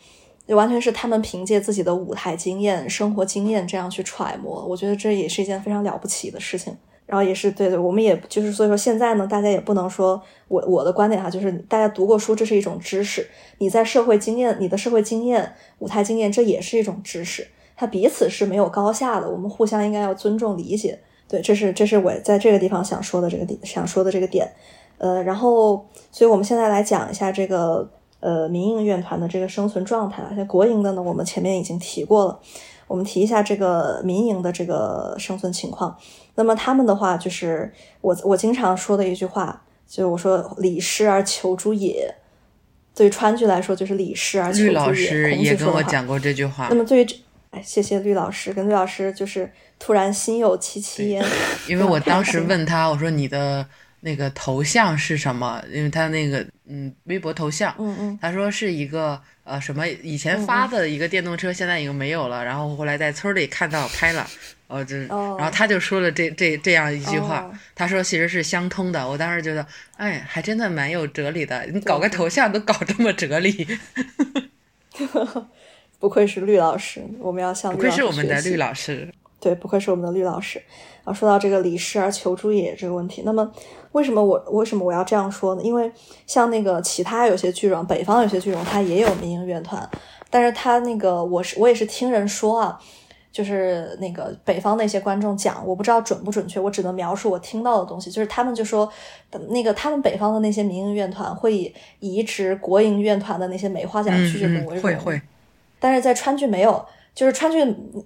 [0.47, 6.77] 就完全是他们凭借自己的舞台经验、生活经验这样去揣摩，我觉得这也是一件非常了不起的事情。
[7.07, 13.27] 然后也是对对，我们也就是所以说现在呢，大家也不能说我我的观点哈，就是大家读过书，这是一种知识。
[13.57, 17.47] 你在社会经验，你的社会经验、舞台经验，这也是一种知识。
[17.75, 20.99] 它彼此是没有高下的，我们互相应该要尊重理解。
[21.29, 24.51] 对，这是这是我在这个地方想说的这个点，想说的这个点。
[24.97, 27.87] 呃，然后，所以我们现在来讲一下这个
[28.19, 30.23] 呃民营乐团的这个生存状态。
[30.35, 32.39] 像国营的呢，我们前面已经提过了。
[32.87, 35.95] 我们提一下这个民营的这个生存情况。
[36.37, 37.69] 那么他们的话，就是
[37.99, 42.15] 我我经常说的一句话，就我说“礼失而求诸也”。
[42.95, 44.69] 对川剧来说，就是“礼失而求诸也”。
[44.69, 46.67] 绿老师也跟我讲过这句话。
[46.69, 47.15] 那么对于这，
[47.51, 51.25] 哎，谢谢绿老师，跟绿老师就是突然心有戚戚焉。
[51.67, 53.67] 因为我当时 问他，我说你的。
[54.01, 55.61] 那个头像是什么？
[55.73, 62.43] 因为他那个嗯，微博头像，嗯嗯，他说是一个呃什么以前发的一个电动车，现在已经没有了。
[62.43, 64.27] 然后后来在村里看到拍了，
[64.67, 69.07] 哦这，然后他就说了这这这样一句话，他说其实是相通的。
[69.07, 71.65] 我当时觉得，哎，还真的蛮有哲理的。
[71.67, 73.67] 你搞个头像都搞这么哲理，
[75.99, 79.11] 不愧是绿老师，我们要向不愧是我们的绿老师，
[79.47, 80.61] 对，不愧是我们的绿老师。
[81.03, 83.51] 然后说到这个礼失而求诸也这个问题，那么。
[83.93, 85.61] 为什么我为什么我要这样说呢？
[85.63, 85.91] 因为
[86.27, 89.89] 像那个其他有些剧种，北方有些剧种，它也有民营乐团，
[90.29, 92.79] 但是它那个我是我也是听人说啊，
[93.31, 98.87] 就是那个北方那些观众讲，我不知道准不准确，我只能描述我听到的东西，就是他们就说，
[99.49, 105.21] 那个他们北方的那些民营乐团会以移植国营乐团的那些梅花奖剧目为荣，会会，
[105.79, 106.85] 但是在川剧没有，
[107.17, 107.57] 就是川剧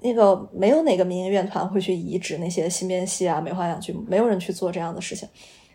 [0.02, 5.28] 那个没有哪个民营院团会去移植那些新编戏啊梅花两剧，没有人去做这样的事情。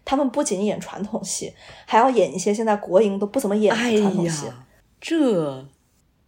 [0.06, 1.52] 他们不仅演传统戏，
[1.84, 4.46] 还要演一些现在国营都不怎么演的传统戏。
[4.98, 5.62] 这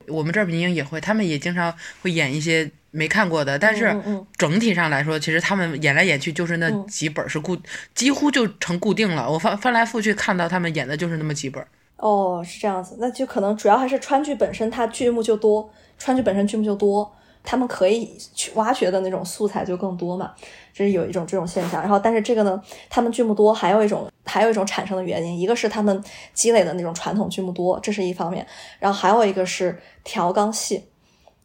[0.09, 3.59] 我们这儿民营也会，他们也经常会演一些没看过的。
[3.59, 3.99] 但是
[4.37, 7.57] 整体上来说，其实他们演来演去就是那几本是固，
[7.95, 9.31] 几乎就成固定了。
[9.33, 11.67] 我翻翻来覆去看到他们演的就是那么几本。
[11.97, 17.13] 哦，是这样子，那就可能主要还是川剧本身，它剧目就多，川剧本身剧目就多。
[17.45, 20.35] 他们可以去挖掘的那种素材就更多嘛，
[20.75, 21.81] 这是有一种这种现象。
[21.81, 26.03] 然后，但是这个呢，他们剧目多，还有一种还有一种产生的原因，一个是他们
[26.35, 28.47] 积累的那种传统剧目多，这是一方面。
[28.79, 30.85] 然后还有一个是调纲戏，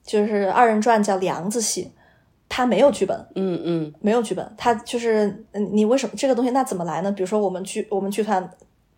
[0.03, 1.93] 就是二人转叫梁子戏，
[2.49, 7.09] 它没有剧本，嗯嗯，没有剧本，它就是你为什么这个东西那怎么来呢？
[7.13, 8.51] 比如说我们剧我们剧团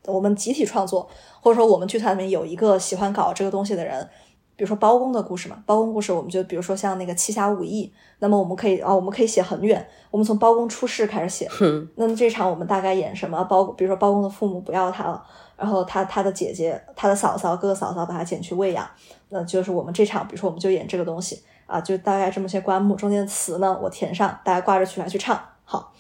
[0.06, 1.08] 我们集体创作，
[1.40, 4.10] 或者说我们剧团里面有一个喜欢搞这个东西的人。
[4.56, 11.50] 比如说包公的故事嘛，包公故事，我们就比如说像那个七侠五义，那么我们可以啊，我们可以写很远，我们从包公出世开始写。
[11.96, 13.44] 那么这场我们大概演什么？
[13.46, 15.22] 包，比如说包公的父母不要他了，
[15.58, 18.88] 然后他他的姐姐、他的嫂嫂、哥哥嫂嫂把他捡去喂养，
[19.30, 25.92] 那就是我们这场，比如说我们就演这个东西啊，就大概这么些棺木，中间的词呢我填上，大家挂着曲来去唱，好，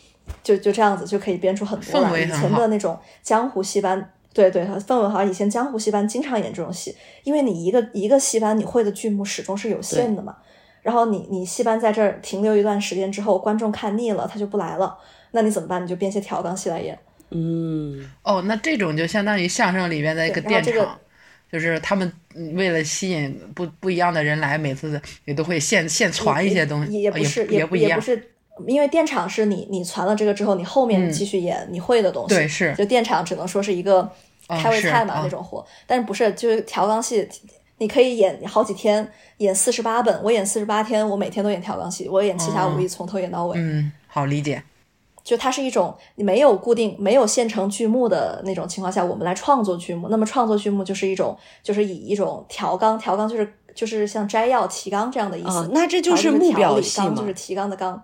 [0.41, 2.21] 就就这样子就可以编出很多来。
[2.21, 4.11] 以前的那种江湖戏班。
[4.35, 5.23] 对对，氛围好。
[5.23, 6.93] 以前江湖戏班经常演这种戏，
[7.23, 10.35] 因为你一个一个戏班，你会的剧目始终是有限的嘛。
[10.81, 14.97] 然后你你戏班在这儿停留一段时间之后，观众看腻了，他就不来了。
[15.31, 15.81] 那你怎么办？
[15.81, 16.99] 你就编些调缸戏来演。
[17.31, 20.99] 嗯，哦，那这种就相当于相声里边的一个电场，
[21.49, 22.11] 就是他们
[22.53, 28.31] 为了吸引不不一样的人来，每次也都会现现传一些东西，也不是也不是。
[28.67, 32.35] 因为电场是你，你传了这个之后，你后面继续演你会的东西。
[32.35, 32.73] 对，是。
[32.75, 34.09] 就电场只能说是一个
[34.47, 37.27] 开胃菜嘛那种活，但是不是就是调纲戏，
[37.79, 43.57] 你可以演好几天，演四十八本，我演四十八天，我每天都演调纲戏，我演七侠五义从头演到尾。
[43.59, 44.63] 嗯，好理解。
[45.23, 50.07] 就它是一种你没有固定、没有现成剧目的那种情况下，我们来创作剧目。
[50.09, 55.71] 那么创作剧目就是一种，就是以一种调纲，调纲就是就是像摘要、提纲这样的意思。
[55.73, 57.15] 那这就是目标戏嘛？
[57.17, 58.01] 就是提纲的纲。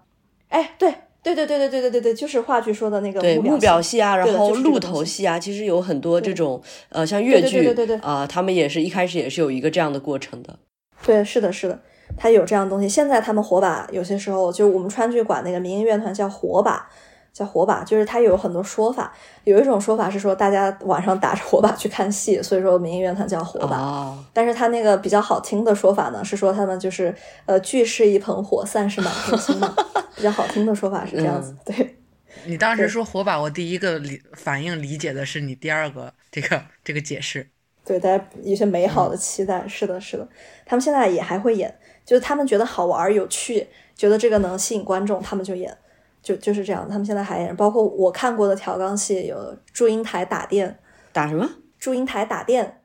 [0.52, 10.60] 哎，对对对对对对对对对，就是话剧说的那个对目表戏啊，然后鹿头戏啊，其实有很多这种呃，像越剧，对对对啊，他们也是一开始也是有一个这样的过程的。
[11.04, 11.80] 对，是的，是的，
[12.16, 12.88] 他有这样的东西。
[12.88, 16.88] 现在他们火把有些时候就我们川剧管那个民营乐团叫火把。
[17.34, 19.14] 叫火把，就是它有很多说法。
[19.46, 24.18] 有一种说法是说，大家晚上打着火把去看戏，所以说民营乐团叫火把。
[24.34, 27.16] 但是它那个比较好听的说法呢，是说他们就是
[27.46, 29.74] 呃聚是一盆火，散是满天星嘛。
[30.16, 31.56] 比较好听的说法是这样子。
[31.66, 31.98] 对
[32.46, 37.50] 你当时说火把，我第一个理反应理解的是你第二个这个这个解释。
[37.84, 39.68] 对，大家一些美好的期待。
[39.68, 40.28] 是的，是的，
[40.66, 41.74] 他们现在也还会演，
[42.06, 45.76] 就是他们觉得好玩有趣，觉得这个能吸引观众，他们就演。
[46.22, 50.78] 就就是这样，他们现在还演，包括我看过的调缸戏有祝英台打电，
[51.12, 51.50] 打什么？
[51.80, 52.82] 祝英台打电，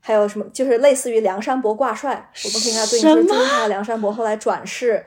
[0.00, 0.44] 还有什么？
[0.52, 5.04] 就是类似于梁山伯挂帅，我们可以跟他对应说祝英台和梁山伯后来转世，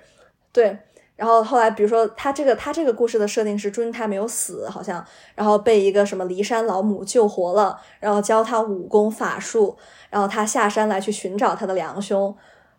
[0.53, 0.77] 对，
[1.17, 9.77] 然后后来比如说他这个他这个故事的设定是祝英台没有死，好像，然后被一个什么骊山老母救活了，然后教他武功法术，
[10.09, 12.33] 然后他下山来去寻找他的良兄，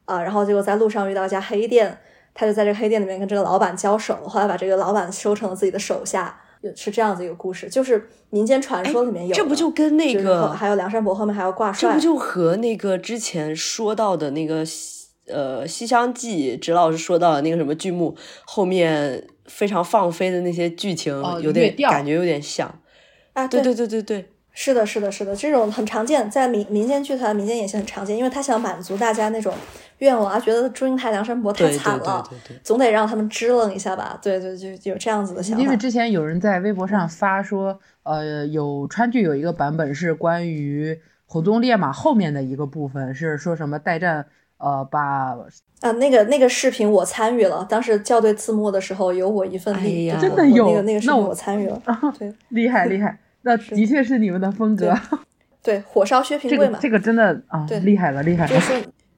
[0.06, 1.98] 啊，然后结果在路上遇到一家黑店。
[2.37, 6.38] 他就在这个黑店里面跟这个老板交手，后来把这个老板收成了自己的手下，
[6.77, 7.68] 是这样子一个故事。
[7.68, 14.57] 就是民间传说里面有，这不就跟那个还有梁山伯后面还要挂帅，这不就和那个之前说到的那个
[15.29, 22.81] 呃《西厢记》，指老师说到的那个什么剧目后面非常放飞的那些剧情，有点感觉有点像
[23.33, 23.46] 啊？
[23.49, 24.29] 对对对对对。
[24.59, 29.53] 是的，是的，是的，这种很常见，在民民间剧团、民间演戏很常见，因为他想满足大家那种
[29.98, 32.22] 愿望啊，觉得祝英台、梁山伯太惨了，
[32.62, 34.18] 总得让他们支棱一下吧？
[34.22, 35.62] 对对，就有这样子的想法。
[35.62, 44.26] 因为之前有人在微博上发说，呃，有川剧有一个版本是关于火纵烈马后面的一个部分，是说什么代战，
[44.59, 45.37] 呃，把
[45.80, 51.80] 啊那个那个视频我参与了，当时校对字幕的时候有我一份力，真的有那个那个视频我参与了，
[52.18, 53.18] 对，厉害厉 害。
[53.42, 54.92] 那的确是你们的风格，
[55.62, 58.48] 对火烧薛平贵嘛，这个真的啊，对，厉害了，厉害了。
[58.52, 58.72] 就是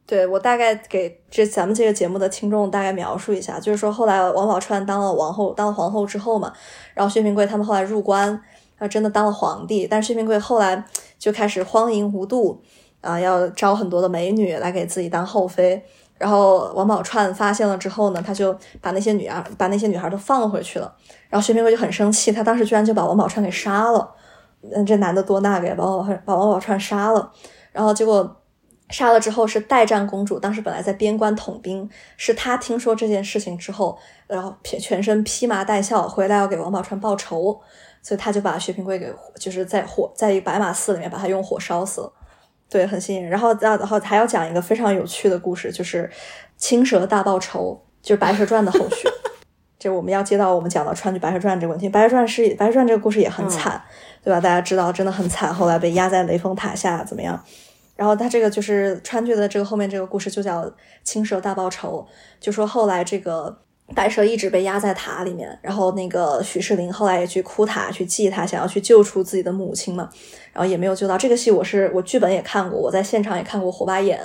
[0.09, 6.51] 对我大概给这咱们这个节目的听众大概描述一下，就是说后来王宝钏当了王后，当了皇后之后嘛，
[6.95, 8.43] 然后薛平贵他们后来入关，
[8.79, 10.83] 啊，真的当了皇帝，但是薛平贵后来
[11.19, 12.59] 就开始荒淫无度，
[13.03, 15.85] 啊，要招很多的美女来给自己当后妃，
[16.17, 20.91] 然后王宝钏发现了之后呢，他就把那些女儿把那些女孩都放回去了，
[21.29, 24.15] 然后薛平贵就很生气，他当时居然就把王宝钏给杀了。
[24.75, 27.31] 嗯，这男的多那个，把王宝把王宝钏杀了，
[27.73, 28.37] 然后结果
[28.91, 37.61] 杀了之后是代战公主，当时本来在边关统兵，是她听说这件事情之后，然后全全身披麻戴孝回来要给王宝钏报仇，
[38.03, 42.13] 所以她就把薛平贵给就是在火在一个白马寺里面把他用火烧死了，
[42.71, 43.31] 对，很吸引人。
[43.31, 46.11] 然后然后还要讲一个非常有趣的故事，就是
[46.57, 49.09] 青蛇大报仇，就是《白蛇传》的后续。
[49.79, 53.81] 就我们要接到我们讲到川剧《白蛇传》这个问题，《白蛇传》是《白蛇传》这个故事也很惨。
[54.25, 54.41] 对吧？
[54.41, 55.55] 大家知道，真的很惨。
[55.55, 57.43] 后来被压在雷峰塔下，怎么样？
[57.99, 62.07] 然后他这个就是川剧的这个后面这个故事，就叫青蛇大报仇。
[62.39, 63.59] 就说后来这个
[63.93, 70.09] 白蛇一直被压在塔里面，然后那个许世林后来也去哭塔去祭他，想要去救出自己的母亲嘛，
[70.53, 71.19] 然后也没有救到。
[71.19, 74.21] 这个戏我是我剧本也看过，我在现场也看过火把演，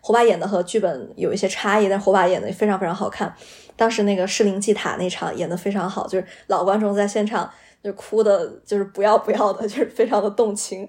[0.00, 3.30] 火把演的和剧本有一些差异，但火把演的非常非常好看。
[3.76, 7.50] 当时那个世林祭塔那场演的非常好，就是老观众在现场。
[7.80, 10.86] 就哭的，就是不要不要的，就是非常的动情。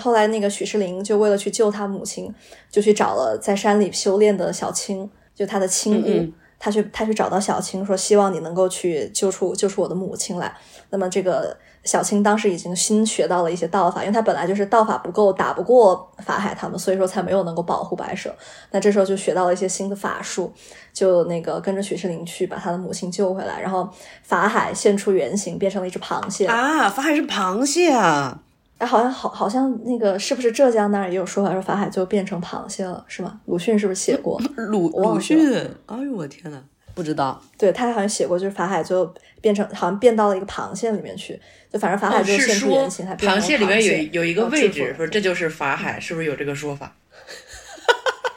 [0.00, 2.34] 后来那个许世林就为了去救他母亲，
[2.68, 6.32] 就去找了在山里修炼的小青，就他的亲姑。
[6.62, 10.54] 他去他去找到小青，说希望你能够去救出救出我的母亲来。
[10.90, 18.30] 那么这个小青当时已经新学到了一些道法，因为他本来就是道法不够，打不过法海他们，所以说才没有能够保护白蛇。
[18.72, 20.52] 那这时候就学到了一些新的法术，
[20.92, 23.58] 就那个跟着许世林去把他的母亲救回来。
[23.58, 23.88] 然后
[24.22, 26.90] 法海现出原形，变成了一只螃蟹啊！
[26.90, 28.42] 法海是螃蟹啊！
[28.80, 33.38] 哎，好像好，好像那个是不是浙江那儿也有说法，说法海就变成螃蟹了，是吗？
[33.44, 34.40] 鲁迅是不是写过？
[34.56, 35.38] 鲁鲁迅？
[35.84, 36.62] 哎呦我天呐，
[36.94, 37.38] 不知道。
[37.58, 39.12] 对他好像写过，就是法海就
[39.42, 41.38] 变成，好像变到了一个螃蟹里面去。
[41.70, 46.96] 就反正法海就现出原形，他螃蟹里面有有一个位置，说这就是法海，是不是有这个说法？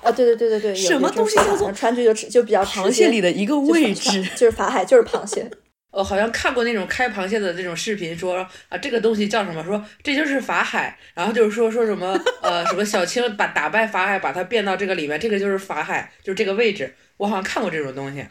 [0.04, 5.50] 啊， 对对对对对，什么东西叫做川剧就就比较螃蟹里的一个位置，就是法海就是螃蟹。
[5.94, 9.64] 呃，好像看过那种开螃蟹的这种视频，说啊这个东西叫什么？
[9.64, 16.92] 说这就是法海，然后就是说说什么呃什么小青把打败法海，把它变到这个里面，这个就是法海，就是这个位置。
[17.18, 18.26] 我好像看过这种东西，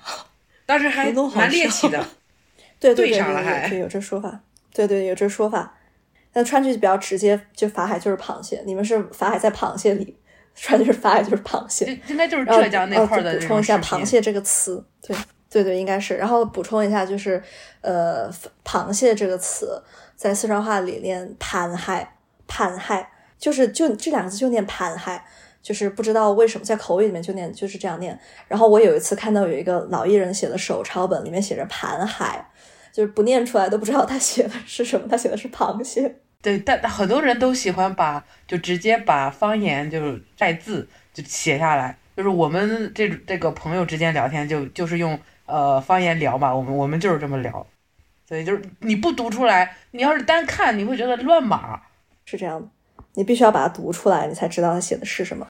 [0.66, 2.04] 当时还蛮猎奇的。
[2.80, 4.40] 对对对上了还对有这说法，
[4.74, 5.72] 对对有这说法。
[6.32, 10.16] 那川剧比较直接，就法海就是螃蟹，你们是法海在螃蟹里，
[10.56, 13.34] 川剧是法海就是螃蟹，应该就是浙江那块的。
[13.34, 15.16] 补充一下螃蟹这个词，对。
[15.52, 16.16] 对对，应该是。
[16.16, 17.42] 然后补充一下，就是
[17.82, 18.32] 呃，
[18.64, 19.82] 螃蟹这个词
[20.16, 22.16] 在四川话里念“盘海”，
[22.48, 23.06] 盘海
[23.38, 25.22] 就是就这两个字就念“盘海”，
[25.60, 28.18] 就是不知道为什么在口语里面就念就是这样念。
[28.48, 32.50] 然后我有一次看到有一个老艺人写的手抄本，里面写着“盘海”，
[32.90, 36.16] 就是不念出来都不知道他写的是什么，他写的是螃蟹。
[36.40, 45.20] 对，但很多人都喜欢把就直接把方言就是带字就写下来，就是我们这这个朋友之间聊天就就是用。
[45.46, 47.66] 呃，方言聊嘛，我们我们就是这么聊，
[48.28, 51.80] 所以就是你不读出来，你要是单看，你会觉得乱码，
[52.24, 52.68] 是这样的，
[53.14, 55.46] 你必须要把它读出来，你才知道他写的是什么。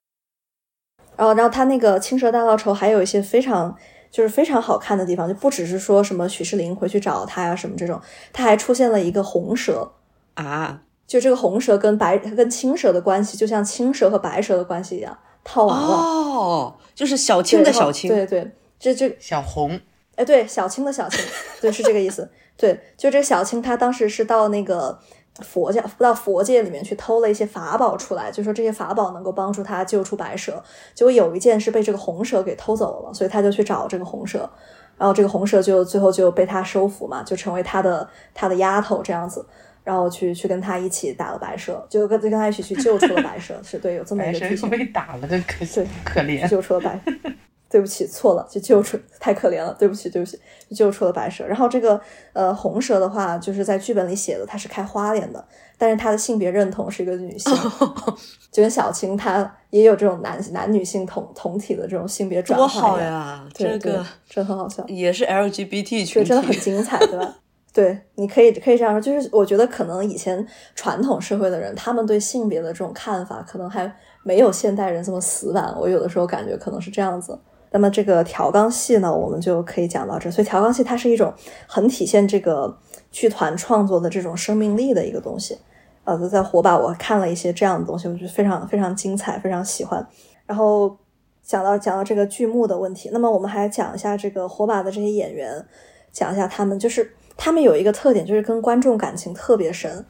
[1.16, 3.76] 然后，然后他那个《青蛇大报仇》还有一些非常
[4.10, 8.00] 就是非常好看的地方，就不只是说什么许世林回去找他呀什么这种，
[8.32, 9.92] 他还出现了一个红蛇
[10.34, 18.50] 啊，就这个红蛇跟白跟青蛇的关系，就像青蛇和白蛇的关系一样，套娃了哦，就是小青的小青，对对，
[18.82, 19.80] 这这小红。
[20.16, 21.24] 哎，对，小青的小青，
[21.60, 22.28] 对，是这个意思。
[22.56, 24.98] 对，就这个小青，她当时是到那个
[25.40, 30.62] 佛教，到佛界里面去偷了一些法宝出来，就说这些法宝能够帮助她救出白蛇。
[30.94, 34.50] 结果有一件是被这个红蛇给偷走了，所以她就去找这个红蛇，
[34.98, 39.44] 然后这个红蛇就最后就被他收服嘛，就成为他的他的丫头这样子，
[39.82, 44.68] 然后去去跟他一起打了白蛇，就跟就跟他一起去救出了白蛇，是对，有这么一个剧情。
[44.68, 45.64] 被打了，真可
[46.04, 47.00] 可怜，救出了白。
[47.72, 49.74] 对不起，错了，就救出 太可怜了。
[49.78, 51.46] 对不起，对不起，就救出了白蛇。
[51.46, 51.98] 然后这个
[52.34, 55.42] 呃红蛇的话，就是在剧本里写的，它是开花脸的，
[55.78, 57.50] 但是它的性别认同是一个女性，
[58.52, 62.68] 就跟小青她也有这种男男女性同同体的这种性别转换。
[62.68, 63.42] 多好呀！
[63.54, 67.36] 这个真很好笑，也是 LGBT 群体，真的很精彩，对吧？
[67.72, 73.90] 对，你可以可以这样说，就是我觉得可能以前传统社会的人，他们对性别的这种看法，可能还
[74.22, 75.74] 没有现代人这么死板。
[75.80, 77.38] 我有的时候感觉可能是这样子。
[77.72, 80.30] 那么这个调缸戏呢，我们就可以讲到这。
[80.30, 81.32] 所以调缸戏它是一种
[81.66, 82.78] 很体现这个
[83.10, 85.58] 剧团创作的这种生命力的一个东西。
[86.04, 90.06] 呃，在火把我看了一些这样的东西，我觉得非常非常精彩，非常喜欢。
[90.44, 90.96] 然后
[91.42, 95.64] 讲到讲到这个剧目的问题，那么我们还讲一下这个火把的这些演员，
[96.12, 100.04] 讲一下他们，就是他们有一个特点，就是跟观众感情特别深，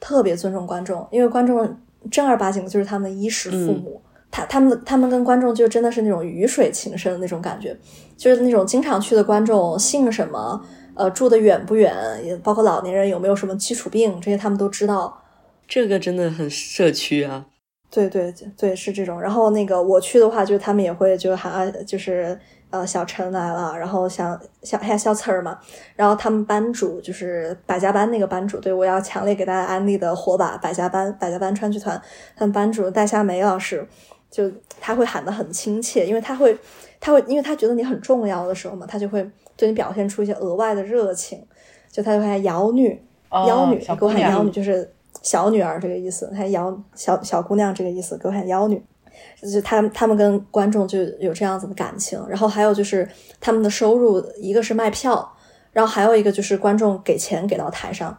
[0.00, 1.78] 特别尊重观众，因为观众
[2.10, 4.02] 正儿八经的就是他们的衣食父母。
[4.36, 7.74] 他他们他们跟观众就真的是那种鱼水情深的那种感觉，
[8.18, 10.62] 就是那种经常去的观众姓什么，
[10.94, 15.22] 呃，住的远不远，也包括老年人有没有什么基础病，这些他们都知道。
[15.66, 17.46] 这个真的很社区啊。
[17.88, 19.18] 对对对，是这种。
[19.18, 25.58] 然后那个我去的话，就他们也会就喊啊，就是呃小陈来了，然后像小还有小刺儿嘛。
[25.94, 31.98] 然后他们班主就是百家班那个班主，对我要强烈给大家安利的火把百家班，百家班川剧团，
[32.36, 33.88] 他们班主戴夏梅老师。
[34.30, 36.56] 就他会喊得很亲切，因为他会，
[37.00, 41.42] 他会，因为他觉得你很重要的时候嘛，他就会对你表现出一些额外的热情。
[41.88, 46.30] 就他就会喊妖女，妖女，给我喊妖女，就是小女儿这个意思。
[46.34, 48.84] 他妖小小姑娘这个意思，给我喊妖女。
[49.40, 52.22] 就他他们跟观众就有这样子的感情。
[52.28, 53.08] 然后还有就是
[53.40, 55.34] 他们的收入，一个是卖票，
[55.72, 58.18] 然后还有一个就是观众给钱给到台上，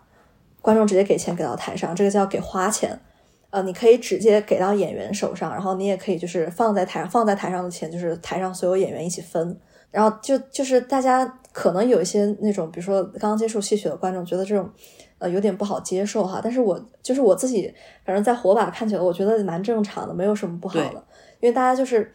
[0.59, 2.99] 观众直接给钱给到台上，这个叫给花钱。
[3.49, 9.57] 呃，你可以直接给到演员手上，然后你也可以就是放在台上，放在台上的钱就是台上所有演员一起分。
[9.89, 14.69] 然后就就是大家可能有一些那种，比如说刚刚接触戏曲的观众，觉得这种
[15.17, 16.41] 呃有点不好接受哈。
[16.43, 17.73] 但是我就是我自己，
[18.05, 21.03] 反正在火把看起来，我觉得蛮正常的，没有什么不好的。
[21.39, 22.13] 因为大家就是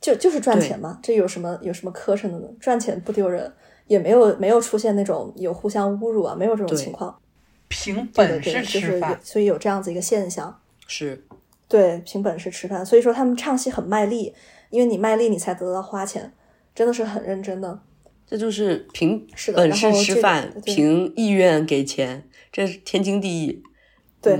[0.00, 2.46] 就就是赚钱嘛，这有什么有什么磕碜的呢？
[2.60, 3.50] 赚钱不丢人，
[3.86, 7.18] 也没有没有出现那种有互相侮辱啊，没有这种情况。
[7.68, 10.60] 凭本事吃饭，所以有这样子一个现象。
[10.86, 11.24] 是，
[11.68, 14.34] 对，凭本事吃饭，所以说他们唱戏很卖力，
[14.70, 16.32] 因为你卖力，你才得到花钱，
[16.74, 17.80] 真的是很认真的。
[18.26, 23.62] 这就是凭是本事吃饭，凭意愿给钱，这是天经地义。
[24.20, 24.38] 对，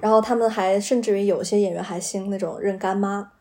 [0.00, 3.32] 然后他们还甚至于有些演员还兴那种认干妈，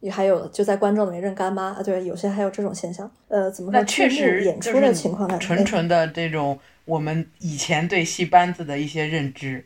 [0.00, 3.08] 也还有就在观众里面认干妈啊，对，有些还有这种现象。
[3.28, 3.84] 呃，怎么说？
[3.84, 9.64] 确实演出的情况，纯纯的这种我们以前对戏班子的一些认知。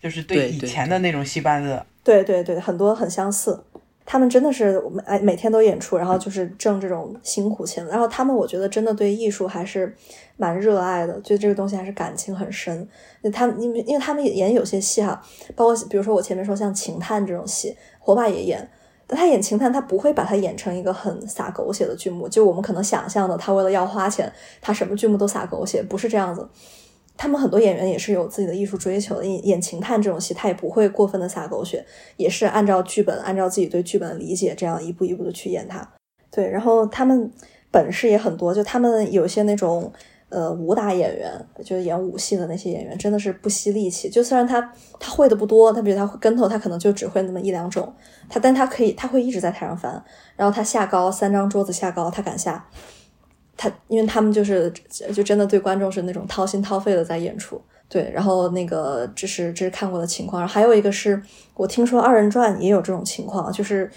[0.00, 3.62] 就是对以前的那种戏班子，对对对，很多很相似。
[4.06, 7.86] 他们真的是每哎每天都演出，然后就是挣这种辛苦钱。
[7.88, 9.94] 然后他们我觉得真的对艺术还是
[10.38, 12.88] 蛮热爱的，对这个东西还是感情很深。
[13.32, 15.22] 他们因为因为他们演有些戏哈，
[15.54, 18.66] 包括比如说我前面说像情探这种戏，火把也演。
[19.10, 24.30] 但他演情探，他不会把它演成一个很撒狗血的剧目，就我们可能想象的，他为了要花钱，
[24.60, 26.46] 他什么剧目都撒狗血，不是这样子。
[27.18, 31.84] 他们很多演员也是有自己的艺术追求的，演演情探这种戏，他也不会过分的撒狗血，
[32.16, 35.86] 也是按照剧本，按照自己对剧本的理解，这样一步一步的去演它。
[36.30, 37.30] 对，然后他们
[37.70, 39.92] 本事也很多，就他们有些那种。
[40.30, 41.32] 呃，武打演员
[41.64, 44.10] 就是演武戏的那些演员，真的是不惜力气。
[44.10, 44.60] 就虽然他
[45.00, 47.90] 他会的不多，他比如他会跟头，他可能就只会那么一两种。
[48.28, 50.04] 他但他可以，他会一直在台上翻。
[50.36, 52.62] 然后他下高三张桌子下高，他敢下。
[53.58, 54.72] 他因为他们就是
[55.12, 57.60] 就真的对观众是那种掏心掏肺的在演出。
[57.90, 60.48] 对，然后那个这是这是看过的情况。
[60.48, 61.20] 还有一个是
[61.54, 63.90] 我听说二人转也有这种情况，就是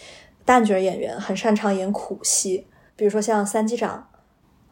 [0.46, 2.66] 旦角演员很擅长演苦戏，
[2.98, 4.08] 比如说像三击掌。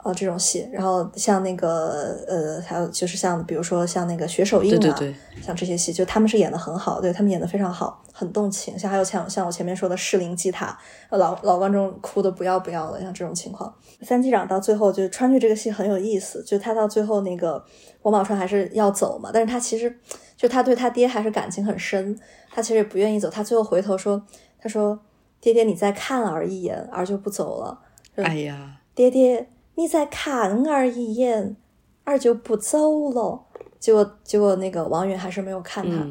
[0.01, 4.95] 呃，这种戏，然后像那个呃，还有就是像比如说像那个学手印啊，
[5.41, 8.79] 像这些戏，就他们是演的很好，对他们演的非常好，很动情。
[8.79, 10.77] 像还有像像我前面说的《士林祭塔》，
[11.17, 13.73] 老老观众哭的不要不要的，像这种情况。
[14.01, 17.61] 三机长到最后就是川剧这个戏很有意思，就他到最后那个
[18.03, 19.93] 王宝钏还是要走嘛，但是他其实
[20.37, 22.17] 就他对他爹还是感情很深，
[22.49, 24.23] 他其实也不愿意走，他最后回头说，
[24.61, 24.97] 他说
[25.41, 27.79] 爹爹你再看儿一眼，儿就不走了。
[28.15, 29.49] 哎呀，爹爹。
[29.79, 31.55] 你再看儿一眼，
[32.03, 33.45] 儿就不走了。
[33.79, 36.05] 结果，结果那个王允还是没有看他，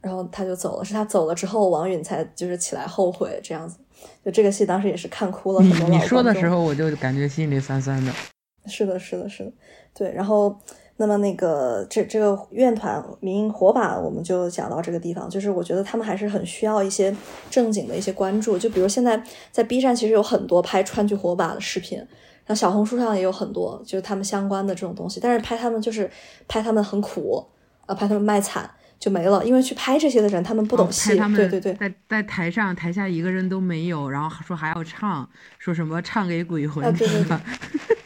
[0.00, 0.84] 然后他就走了。
[0.84, 3.78] 是他走了之后，王允才就是起来后悔这样子。
[4.24, 8.10] 就这个戏当时也是看哭了很多你说的时候，我就感觉心里酸酸的。
[8.66, 9.52] 是的，是的，是的，
[9.94, 10.12] 对。
[10.12, 10.58] 然后，
[10.96, 15.30] 那么那个这这个院团民营火把，我们就讲到这个地方。
[15.30, 17.14] 就是我觉得他们还是很需要一些
[17.48, 18.58] 正经的一些关注。
[18.58, 22.04] 就比如现在在 B 站，其实有很多拍川剧火把的视频。
[22.46, 26.10] 然后小红书上也有很多，就是他们相关的这种东西，但是拍他们就是
[26.46, 27.46] 拍他们很苦，
[27.86, 35.26] 啊，拍他们卖惨就没了，因为去拍这些的人他们不懂戏，对对对，在在台上台下一个人都没有，然后说还要唱，
[35.58, 37.06] 说什么唱给鬼魂听，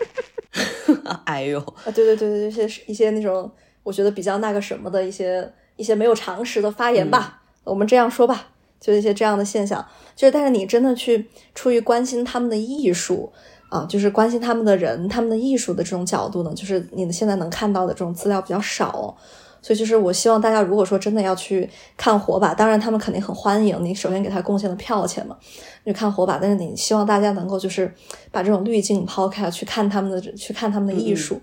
[1.24, 3.50] 哎呦，啊对对对对，一些一些那种
[3.82, 9.84] 我觉得比较那个什么的一些一些没有常识的发言吧，我们这样说吧，就一些这样的现象，
[10.14, 13.32] 就是但是你真的去出于关心他们的艺术。
[13.68, 19.14] 啊，就是关心他们的人、他们的艺术的这种角度呢，就是你现在能看到的这种资料比较少，
[19.60, 25.36] 所以就是我希望大家如果说真的要去看火把，当然他们肯定很欢迎你，首先给他贡献了票钱嘛，
[25.84, 27.92] 去看火把，但是你希望大家能够就是
[28.30, 31.38] 把这种滤镜抛开，去看他们的，去看他们的艺术，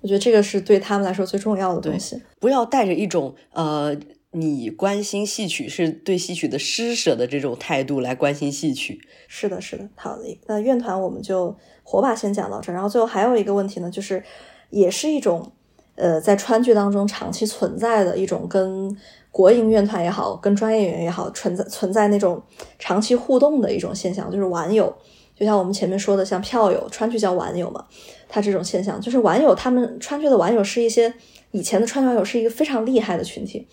[0.00, 3.94] 我觉得这个是对他们来说最重要的东西，不要带着一种呃。
[4.38, 9.88] 你关心戏曲是对戏曲的施舍的这种态度来关心戏曲，是的，是的。
[9.94, 14.22] 好的，那院团我们就火把先讲到这儿，然后最后还有一个问题呢，就是
[14.68, 15.52] 也是一种
[15.94, 18.94] 呃在川剧当中长期存在的一种跟
[19.30, 22.42] 国营院团也好，跟专业演员也好存在存在那种
[22.78, 24.94] 长期互动的一种现象，就是玩友，
[25.34, 27.86] 就像我们前面说的，像票友，川剧叫玩友嘛，
[28.28, 31.14] 他这种现象就是玩友，他们川剧的玩友是一些
[31.52, 33.66] 以前的川剧玩友是一个非常厉害的群体。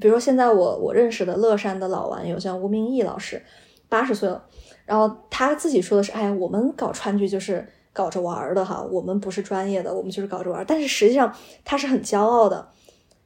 [0.00, 3.40] 比如说，现在我我认识的乐山的老玩友，像吴明义老师，
[3.88, 4.44] 八十岁了，
[4.84, 11.32] 然后他自己说的是：“哎呀，我们搞川剧就是搞着玩的哈，我们不是专业的，我们就是搞着玩。”但是实际上
[11.64, 12.68] 他是很骄傲的，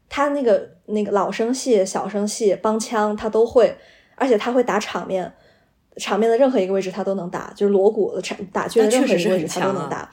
[0.09, 3.75] 他那个那个老生戏、小生戏、帮腔他都会，
[4.17, 5.33] 而且他会打场面，
[5.97, 10.11] 场面的任何一个位置他都能打，就是锣鼓的场打剧的任何一个位置他都能打。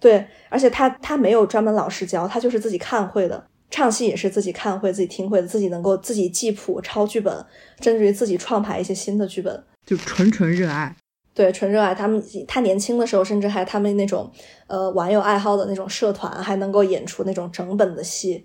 [0.00, 3.46] 对，而且他他没有专门老师教，他就是自己看会的。
[3.72, 7.34] 唱戏也是自己看会、自己听会的，自己能够自己记谱、抄剧本，
[7.80, 10.94] 甚至于自己创排一些新的剧本，就纯纯热爱。
[11.32, 11.94] 对，纯热爱。
[11.94, 14.30] 他们他年轻的时候，甚至还他们那种
[14.66, 18.44] 呃玩有爱好的那种社团，还能够演出那种整本的戏，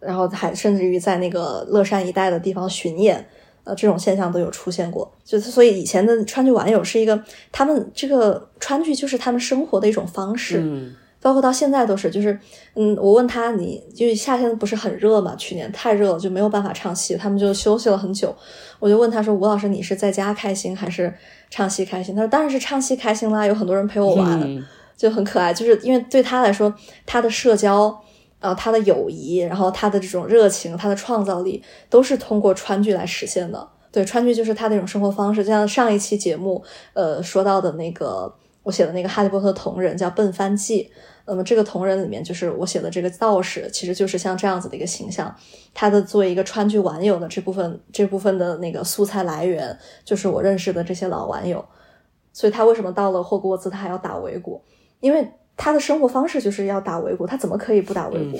[0.00, 3.24] 然后还甚至于在那个乐山一带的地方巡演，
[3.62, 5.16] 呃，这种现象都有出现过。
[5.24, 10.58] 就所以以前的川剧玩友是一个，他们这个川剧就是他们生活的一种方式。
[10.60, 10.96] 嗯。
[11.20, 12.38] 包括到现在都是，就是，
[12.74, 15.34] 嗯，我问他，你就夏天不是很热嘛？
[15.36, 18.32] 去年太热了，就没有办法唱戏，他们就休息了很久。
[18.78, 21.12] 我就问他说：“吴老师，你是在家开心还是
[21.50, 24.64] 唱戏开心？”他说：“当然是唱戏开心啦，有很多人陪我玩，
[24.96, 25.52] 就很可爱。
[25.52, 26.72] 就是因为对他来说，
[27.04, 28.00] 他的社交，
[28.38, 31.60] 呃，他的友谊，然后他的这种热情，他的创造力，
[31.90, 33.68] 都是通过川剧来实现的。
[33.90, 35.42] 对，川剧就是他的一种生活方式。
[35.42, 36.62] 就像上一期节目，
[36.92, 38.32] 呃，说到的那个。
[38.68, 40.90] 我写的那个《哈利波特》同人叫笨番记。
[41.24, 45.34] 那么这个同人里面，就是我写的这个道士，其实就是像这样子的一个形象。
[45.72, 51.64] 他的作为一个川剧玩友的这部分，这部分的那个素材来源，就是我认识的这些老玩友。
[52.34, 54.62] 所以他为什么到了霍格沃兹，他还要打围鼓？
[55.00, 58.38] 因为他的生活方式就是要打围鼓，他怎么可以不打围鼓？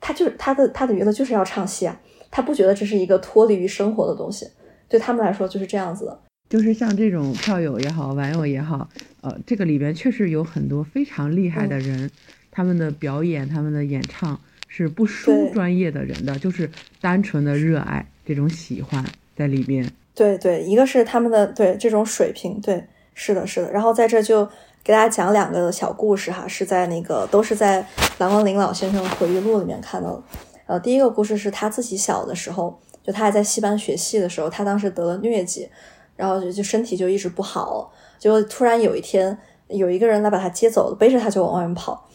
[0.00, 2.00] 他就是他的他的娱乐就是要唱戏啊，
[2.30, 4.48] 他不觉得这是一个脱离于生活的东西，
[4.88, 6.20] 对他们来说就是这样子的。
[6.48, 8.88] 就是像这种票友也好，玩友也好，
[9.20, 12.10] 呃，这个里边确实有很多非常厉害的人，
[12.50, 19.04] 他们的表演、他们的演唱是不输专业的人的，就是单纯的热爱这种喜欢
[19.36, 19.90] 在里面。
[20.14, 23.72] 对对，一个是他们的对这种水平，对，是的，是的。
[23.72, 24.44] 然后在这就
[24.84, 27.84] 给大家讲两个小故事哈，是在那个都是在
[28.18, 30.22] 蓝光林老先生回忆录里面看到的。
[30.66, 35.68] 呃，第一个故事是他自己小的时候，就他还在戏班学戏的时候，他当时得了疟疾。
[36.16, 39.38] 然后就就身体就一直不好，就突然有一天
[39.68, 42.08] 有一个人来把他接走了，背着他就往外面跑。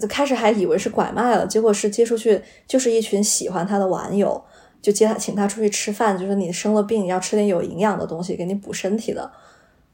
[0.00, 4.44] 就开始还以为是拐卖了，结果是接出去就是一群喜欢他的网友，
[4.82, 9.32] 就接他请他出去吃饭，就是你生了病要吃点有营养的东西给你补身体的，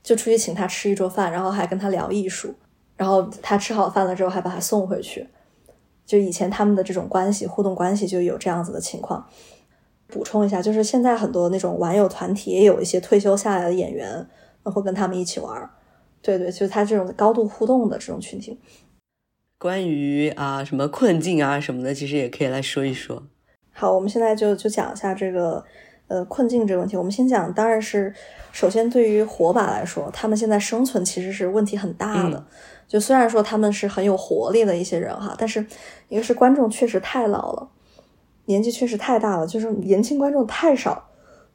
[0.02, 2.52] 就出去请他吃一桌饭，然后还跟他聊艺术，
[2.96, 5.28] 然后他吃好饭了之后还把他送回去。
[6.04, 9.24] 就以前他们的这种关系互动关系就有这样子的情况。
[10.08, 14.26] 补充一下，就是现在很多那种玩友团体也有一些退休下来的演员，
[14.70, 15.70] 会跟他们一起玩。
[16.20, 18.58] 对对，就是他这种高度互动的这种群体。
[19.58, 23.22] 关于啊什么困境啊什么的，其实也可以来说一说。
[23.72, 25.64] 好，我们现在就就讲一下这个
[26.08, 26.96] 呃困境这个问题。
[26.96, 28.14] 我们先讲，当然是
[28.52, 32.44] 首先对于火把来说，他们现在生存其实是问题很大的。
[32.86, 35.64] 就虽然说他们是很有活力的一些人哈，但是
[36.08, 37.70] 一个是观众确实太老了。
[38.46, 41.08] 年纪确实太大了，就是年轻观众太少，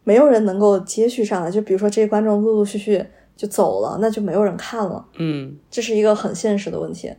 [0.07, 1.51] 没有人能够接续上来。
[1.51, 3.05] 就比如说这些观众陆陆续续
[3.35, 5.05] 就走了，那就没有人看了。
[5.17, 7.13] 嗯，这是一个很现实的问题。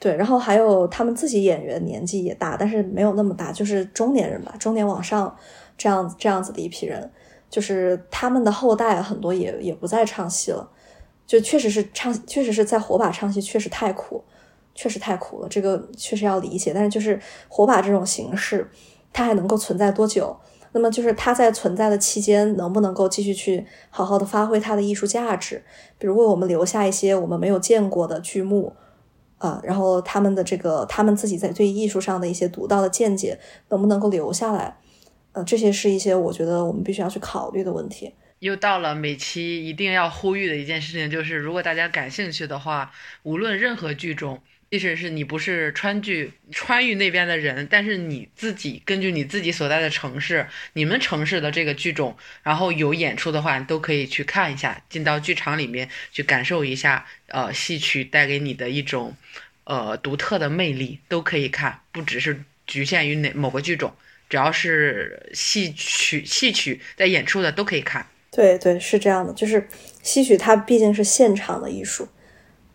[0.00, 5.32] 对，然后还有他们自己演员年纪也大，但是没有那么大，就是中年人吧，中年往上
[5.78, 7.08] 这样这样子的一批人，
[7.48, 10.68] 就是他们的后代很多也也不再唱戏了。
[11.24, 14.24] 就确实是唱，确实是在火把唱戏，确实太苦，
[14.74, 15.48] 确实太苦了。
[15.48, 18.68] 这个确实要理解，但是就是火把这种形式。
[19.12, 20.34] 它还能够存在多久？
[20.72, 25.62] 那么就是它在存在的期间，能不能够继续去好好的发挥它的艺术价值？
[25.98, 28.74] 比如为我们留下一些我们没有见过的剧目
[29.38, 34.78] 啊，然后他们的这个他们自己在对艺术上的一些独到的见解，能不能够留下来？
[35.32, 38.14] 呃，这些是一些我觉得我们必须要去考虑的问题。
[38.38, 42.90] 又到了每期一定要呼吁的一件事情，就是如果大家感兴趣的话，
[43.22, 44.40] 无论任何剧种。
[44.72, 59.14] 即使是你不是川剧川渝那边的人，但是你自己根据你自己所在的城市，你们城市的这个剧种，然后有演出的话，你都可以去看一下，进到剧场里面去感受一下，呃，戏曲带给你的一种，
[59.64, 63.92] 呃，独特的魅力，都可以看，不只是局限于哪某个剧种，
[64.30, 68.06] 只要是戏曲戏曲在演出的都可以看。
[68.30, 69.68] 对对，是这样的，就是
[70.02, 72.08] 戏曲它毕竟是现场的艺术。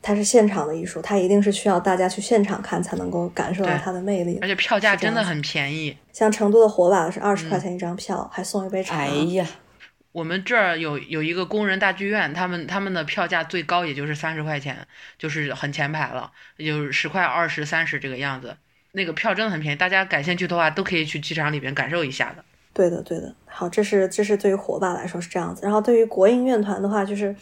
[0.08, 4.40] 它是现场的艺术，它一定是需要大家去现场看才能够感受到它的魅力。
[4.42, 9.00] 而且票价真的很便宜，像成都的火把是二十块钱一张票，还送一杯茶。
[9.00, 9.46] 哎呀，
[10.14, 14.78] 我们这儿有有一个工人大剧院，他们他们的票价最高也就是三十块钱，
[15.20, 18.56] 就是很前排了，就是十块、二十、三十这个样子。
[18.94, 22.46] 那个票真的很便宜，大家感兴趣的话都可以去剧场里边感受一下的。
[22.74, 23.36] 对的，对的。
[23.46, 27.36] 好，这是这是对于火把来说是这样子，然后对于国营院团的话就是。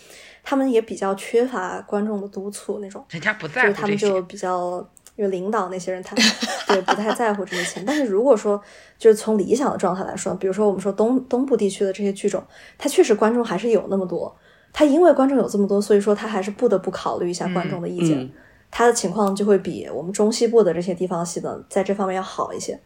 [0.47, 4.77] 他们也比较缺乏观众的督促那种，人家不在乎就是他们就比较
[5.15, 6.15] 因为领导那些人，他
[6.71, 7.83] 对不太在乎这些钱。
[7.83, 8.61] 但是如果说
[8.99, 12.43] 就是从理想的状态来说，比如说我们说东东部地区的这些剧种，
[12.77, 14.33] 它确实观众还是有那么多。
[14.71, 18.29] 他因为观众有这么多，所以说他还是不得不考虑一下观众的意见。
[18.69, 22.77] 他的情况就会比我们中西部的这些地方戏呢，在这方面要好一些。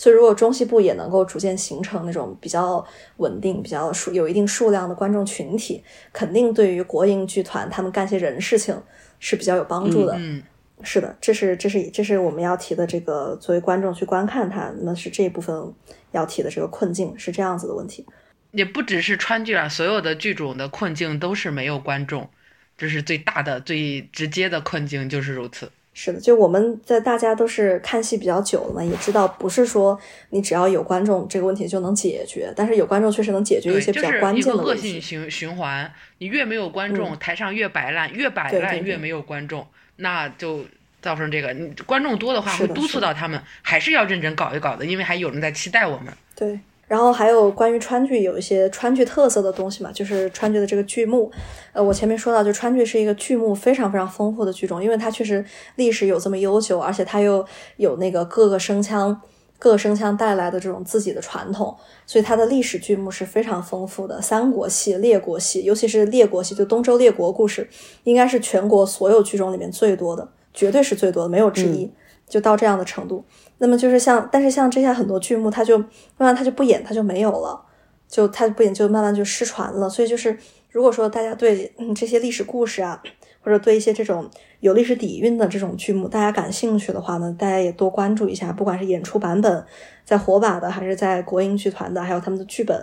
[0.00, 2.82] 所以，如果中西部也能够逐渐形成那种比较
[3.16, 5.82] 稳定、比较数有一定数量的观众群体，
[6.12, 8.80] 肯定对于国营剧团他们干些人事情
[9.18, 10.14] 是比较有帮助的。
[10.16, 10.40] 嗯，
[10.82, 15.74] 是的，这是这是这是我们要提的这个作为观众去观看它，那是这一部分
[16.12, 18.06] 要提的这个困境是这样子的问题。
[18.52, 22.30] 也不只是川剧啊，所有的剧种的困境都是没有观众，
[22.76, 25.68] 这是最大的、最直接的困境，就是如此。
[26.00, 29.98] 是的，就我们在大家都是看戏比较久了嘛，也知道不是说
[30.30, 34.88] 你只要有观众这个问题就能解决，但是有观众确实能解决一些比较关键的问题。
[34.88, 40.64] 恶性循循环，你越没有观众，台上越摆烂，越摆烂越没有观众，那就
[41.02, 41.52] 造成这个。
[41.52, 46.14] 你观众多的话会督促到他们，还是要认真搞一搞的，因为还有人在期待我们。
[46.36, 51.30] 对，然后还有关于川剧有一些川剧特色的东西嘛，就是川剧的这个剧目。
[51.72, 55.44] 呃，我前面说到，就川剧是一个剧目非常非常丰富的剧种，因为它确实
[55.76, 59.20] 历史有这么悠久，而且它又有那个各个声腔、
[59.58, 61.76] 各个声腔带来的这种自己的传统，
[62.06, 64.22] 所以它的历史剧目是非常丰富的。
[64.22, 67.68] 三国戏、列国戏，尤其是列国戏，就东周列国故事，
[68.04, 71.92] 应该是全国所有剧种里面最多的，绝对是最多的，没有之一，
[72.26, 73.24] 就到这样的程度。
[73.58, 75.86] 那么就是像，但是像这些很多剧目，它就慢
[76.18, 77.60] 慢它就不演，它就没有了，
[78.08, 79.88] 就它不演就慢慢就失传了。
[79.88, 80.36] 所以就是
[80.70, 83.02] 如果说大家对这些历史故事啊，
[83.40, 84.30] 或者对一些这种
[84.60, 89.64] 有历史底蕴的这种剧目，大家感兴趣的话呢，大家也多关注一下，不管是演出版本
[90.04, 92.76] 在火把的，还是在国营剧团的，还有他们的剧本，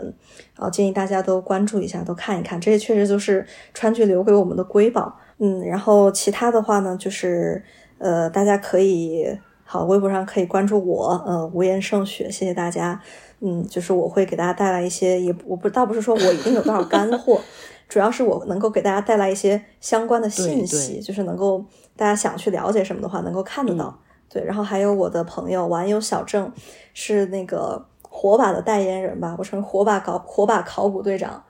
[0.55, 5.17] 然后建议大家都关注一下，都看一看，这些确实就是川剧留给我们的瑰宝。
[5.37, 7.63] 嗯，然后其他的话呢，就是
[7.97, 9.25] 呃，大家可以。
[9.67, 13.01] 好，微博上可以关注我，嗯，无言胜雪，谢谢大家。
[13.39, 17.41] 嗯，就是我会给大家带来一些，也我不倒不是说我一定有多少干货，
[17.89, 21.65] 主要是我能够给大家带来一些相关的信息，就是能够
[21.97, 23.99] 大家想去了解什么的话，能够看得到。
[24.29, 26.51] 对，然后还有我的朋友网友小郑，
[26.93, 31.43] 是那个火把的代言人吧，我成火把搞火把考古队长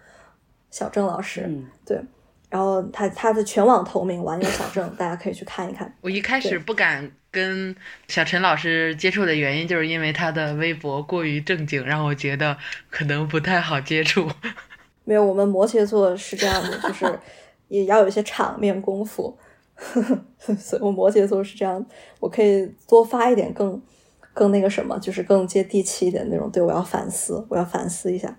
[0.71, 1.49] 小郑老师，
[1.85, 2.01] 对。
[2.47, 5.93] 然后他他的全网投名网友小郑，大家可以去看一看。
[6.01, 7.75] 我一开始不敢跟
[8.07, 12.57] 小陈老师接触的原因，就是因为他的微博过于正经，让我觉得
[12.89, 14.31] 可能不太好接触。
[15.03, 17.19] 没有，我们摩羯座是这样的， 就是
[17.67, 19.37] 也要有一些场面功夫。
[20.57, 21.85] 所以我摩羯座是这样，
[22.21, 23.79] 我可以多发一点更
[24.33, 26.49] 更那个什么，就是更接地气一点那种。
[26.49, 28.33] 对我要反思，我要反思一下。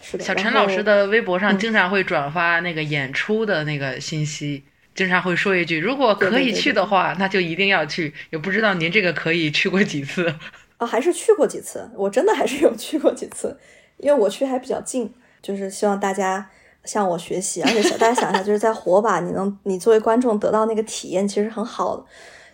[0.00, 4.64] 是的小陈老师的微博上经常会转发那个演出的那个信息，
[4.94, 10.34] 经常会说一句：“如果可以去的话，那就一定要去。”也不知道您这个可以去过几次？
[10.78, 11.90] 啊，还是去过几次？
[11.94, 13.58] 我真的还是有去过几次，
[13.98, 15.12] 因为我去还比较近。
[15.42, 16.50] 就是希望大家
[16.84, 22.04] 向我学习，而且大家想一下，就是在火把，你能你作为观众得到那个体验，其实很好的。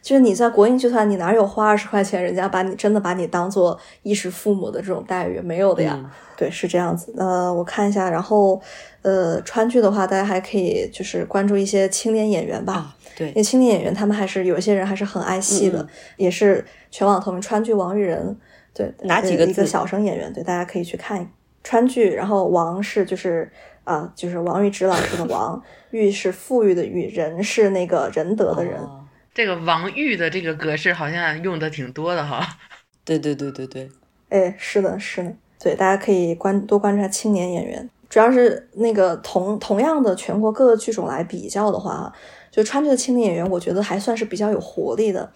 [0.07, 5.99] 就是你在国营剧团，你哪有花二十块钱，人家把你真的把你当做衣食父母的这种待遇没有的呀？
[6.37, 7.13] 对，是这样子。
[7.19, 8.63] 呃，我看一下，然后
[9.03, 12.95] 呃，川剧的话，大家还可以就是关注一些青年演员吧。
[13.17, 15.85] 对，因为青年演员他们还是有一些人还是很爱戏的，
[16.17, 18.39] 也是全网同名川剧王玉仁。
[18.73, 20.33] 对，哪几个一个小生演员？
[20.33, 21.29] 对，大家可以去看
[21.65, 22.13] 川剧。
[22.13, 23.51] 然后王是就是
[23.83, 28.81] 啊，就是王玉芝老师的王， 玉是富裕的玉，仁是那个仁德的仁。
[29.37, 32.57] 这个王玉的这个格式好像用的挺多的哈，
[33.05, 33.91] 对对对对对，
[34.30, 35.30] 哎，是的，是的，
[35.61, 42.11] 对，大家可以关多关注下青年演员，主要是那个同同样的全国各个剧种来比较的话，
[42.51, 45.30] 就川剧的青年演员，我觉得还算是比较有活力的，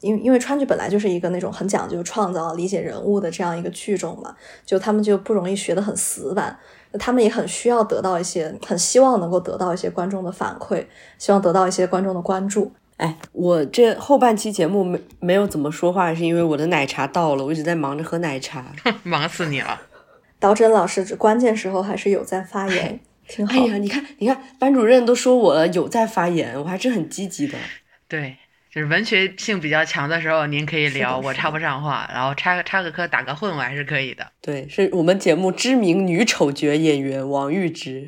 [0.00, 6.56] 因为因为川剧本来就是一个那种很讲究创造、理解人物的这样一个剧种嘛，就他们就不容易学得很死板，
[7.00, 10.86] 他们也很需要得到一些，很希望能够得到一些观众的反馈，
[11.18, 12.70] 希望得到一些观众的关注。
[13.00, 18.66] 哎，我这后半期节目没没有怎么说话，是因为我的奶茶到了，我一直在忙着喝奶茶，
[19.02, 19.80] 忙死你了。
[20.38, 23.54] 导诊老师，关键时候还是有在发言，挺好。
[23.54, 27.56] 哎呀，你看，你看，班主任都说我有在发言，我还是很积极的。
[28.06, 28.36] 对，
[28.70, 34.26] 就是文学性比较强的时候，您可以聊，我插不上话，然后插个插个科打个混，我还是可以的。
[34.42, 38.06] 对，是我们节目知名女丑角演员王玉芝，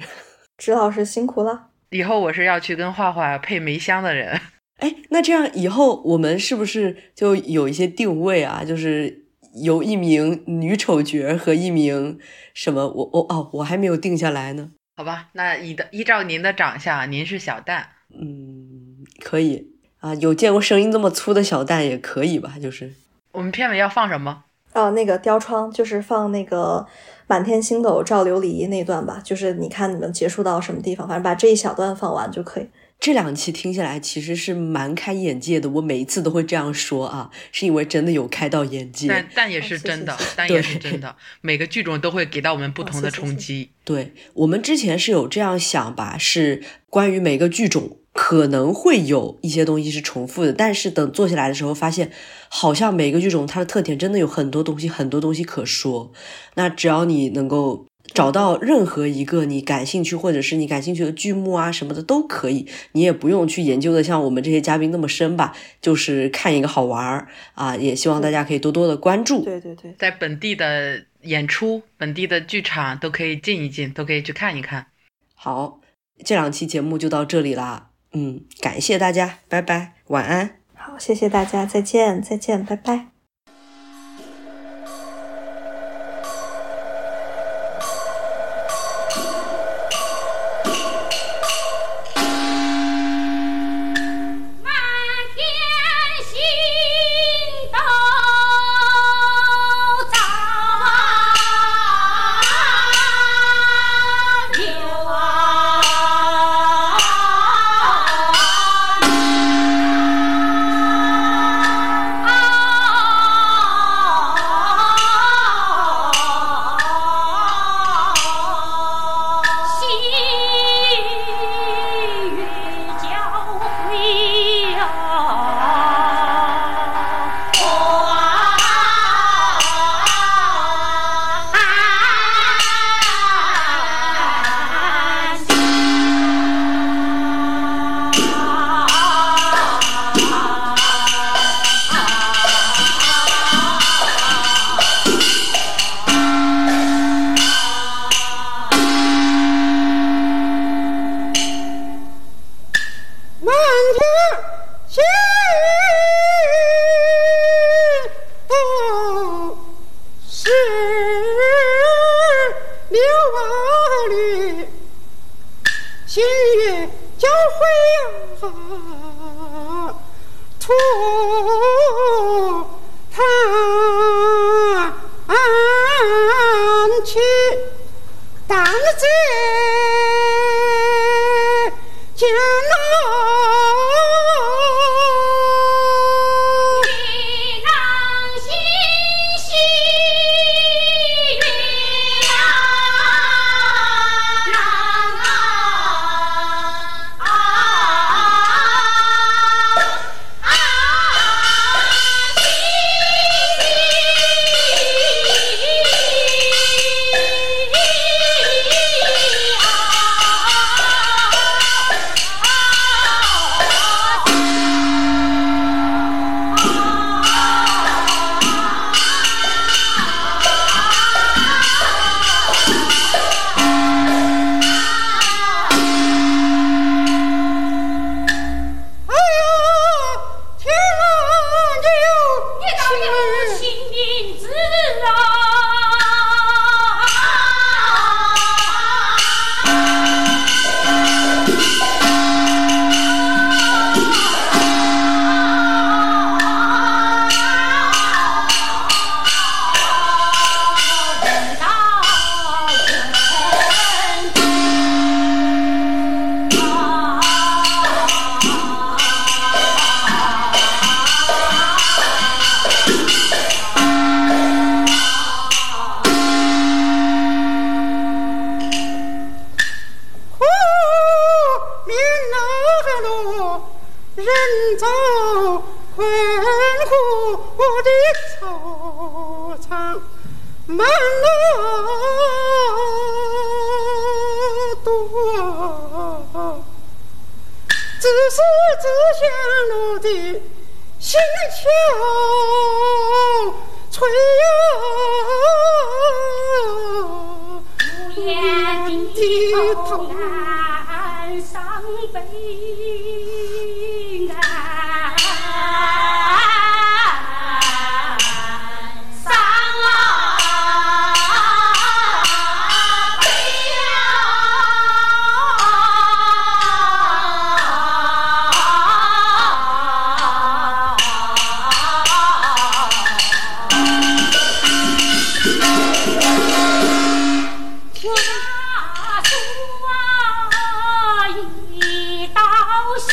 [0.59, 1.69] 芝老师辛苦了。
[1.89, 4.39] 以后我是要去跟画画配梅香的人。
[4.83, 8.65] 哎，那这样以后我们是不是就有一些定位啊？
[8.65, 12.19] 就是有一名女丑角和一名
[12.53, 12.89] 什么？
[12.89, 14.73] 我我哦，我还没有定下来呢。
[14.97, 17.91] 好吧，那依的依照您的长相，您是小蛋。
[18.11, 19.69] 嗯，可以
[20.01, 22.57] 啊，有见过声音这么粗的小蛋也可以吧？
[22.61, 22.93] 就是
[23.31, 24.45] 我们片尾要放什么？
[24.73, 26.85] 哦，那个雕窗，就是放那个
[27.29, 29.21] 满天星斗照琉璃那段吧。
[29.23, 32.69] 就是你看你们结束到什么地方，反正把这一小段放完就可以。
[33.03, 39.09] 这两期听下来其实是蛮开眼界的，我每一次都会这样说啊，是因为真的有开到眼界。
[39.09, 43.71] 但但也是真的，但也是真的，每个剧种都会给到我们不同的冲击。
[43.83, 52.13] 对我们之前是有这样想吧，是关于每个剧种可能会有一些东西是重复的，但是等做下来的时候，发现
[52.49, 56.13] 好像每个剧种它的特点真的有很多东西，很多东西可说。
[56.55, 57.85] 那只要你能够。
[58.15, 69.43] 找到任何一个你感兴趣或者是你感兴趣的剧目啊什么的都可以，你也不用去研究的像我们这些嘉宾那么深吧，就是看一个好玩儿啊，也希望大家可以多多的关注。
[69.45, 74.87] 对对对，在本地的演出、本地的剧场都可以进一进，都可以去看一看。
[75.35, 75.81] 好，
[76.25, 80.59] 这两期节目就到这里啦，嗯，感谢大家，拜拜，晚安。
[80.75, 83.12] 好，谢谢大家，再见，再见，拜拜。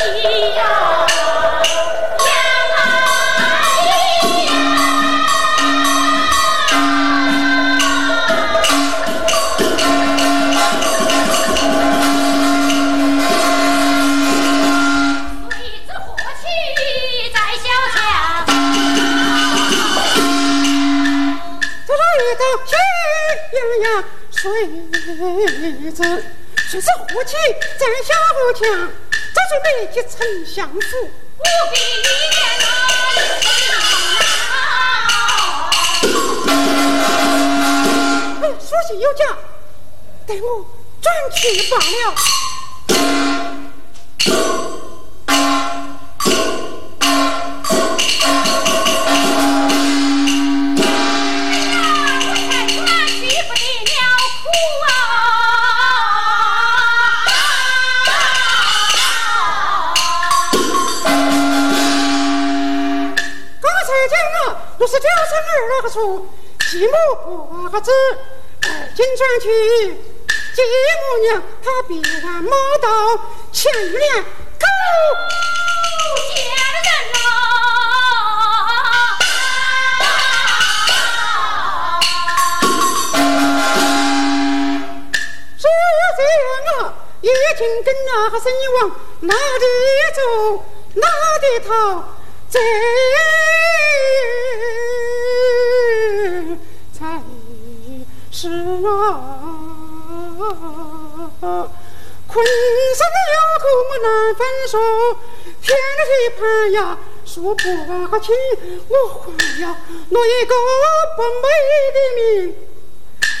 [0.00, 0.04] 咿
[0.54, 0.62] 呀
[2.16, 2.40] 呀
[3.10, 3.20] 来
[16.24, 16.40] 水
[16.76, 18.00] 气在小桥上
[22.08, 22.24] 一
[22.56, 22.72] 喜
[23.52, 23.86] 洋洋
[24.30, 24.40] 水
[26.66, 26.80] 水
[27.24, 27.36] 气
[27.78, 28.10] 在小
[28.54, 28.64] 桥
[29.50, 30.14] 苏眉及丞
[30.46, 30.78] 相府，
[31.38, 32.64] 我必语言哪，
[33.16, 33.74] 苏眉说
[38.46, 39.24] ：‘哎，书信有假，
[40.24, 40.46] 待我
[41.02, 42.14] 转去罢了。’
[65.40, 66.00] 二郎神
[66.60, 67.90] 骑母猪
[68.94, 69.46] 进城去
[70.54, 70.62] 接
[71.00, 72.50] 母娘他比他妈
[72.82, 72.86] 都
[73.52, 74.66] 勤练勾
[76.52, 77.30] 人啊
[87.56, 89.64] 听跟那个声音往哪里
[90.16, 90.64] 走
[90.94, 91.06] 哪
[91.42, 92.19] 里逃
[92.50, 92.58] 这
[96.92, 97.22] 才
[98.32, 98.86] 是我
[102.26, 103.64] 困生有苦
[104.02, 104.74] 难分说，
[105.62, 105.68] 天
[106.08, 106.40] 黑盼
[106.72, 107.62] 呀说不
[108.18, 108.34] 清，
[108.88, 109.26] 我还
[109.60, 109.64] 要
[110.10, 110.52] 落一个
[111.16, 111.46] 不美
[111.94, 112.20] 的名。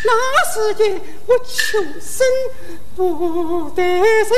[0.04, 0.08] 那
[0.52, 0.80] 时间
[1.26, 2.24] 我求生
[2.94, 3.82] 不得
[4.24, 4.32] 生，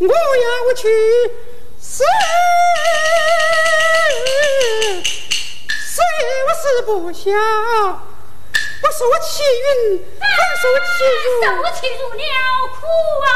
[0.00, 0.82] 我要去
[1.80, 2.04] 死。
[4.14, 4.22] 死，
[5.86, 5.98] 死，
[6.46, 9.66] 我是不孝，我说我气运，
[10.20, 10.24] 我
[10.60, 12.22] 说我气运，我说我气入了
[12.68, 12.76] 苦
[13.24, 13.26] 啊！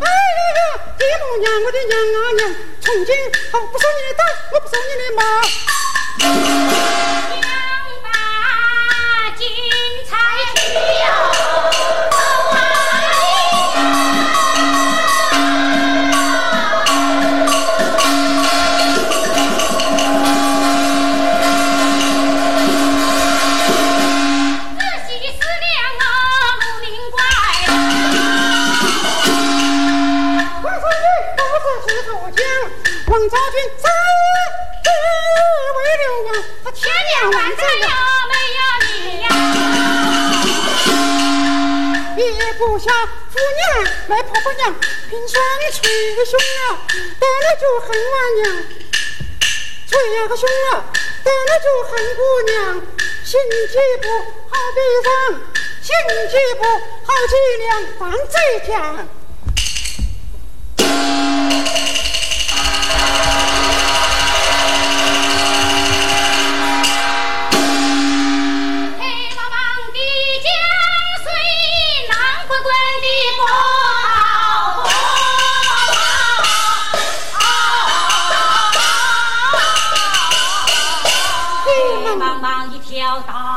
[0.00, 0.60] 哎呀呀，
[0.98, 2.40] 爹母娘，我的娘啊娘，
[2.80, 3.10] 从今
[3.52, 4.20] 我不受你的，
[4.52, 6.81] 我不受你的骂。
[44.08, 44.74] 外婆婆娘，
[45.08, 46.78] 凭双捶胸啊，
[47.20, 48.42] 得了就恨我娘，
[49.86, 50.84] 捶呀个胸啊，
[51.22, 52.20] 得了就恨姑
[52.50, 52.52] 娘，
[53.24, 54.08] 心急不
[54.48, 55.10] 好比上，
[55.82, 55.88] 心
[56.30, 56.62] 急不
[57.04, 57.70] 好气量，
[82.42, 83.51] 放嘴讲。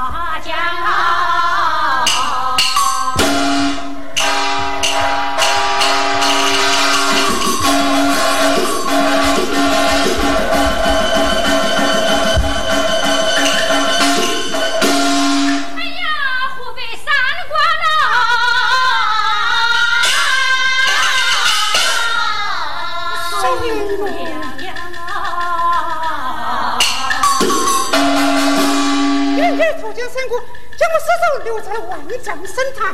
[31.55, 32.93] 留在万丈深潭，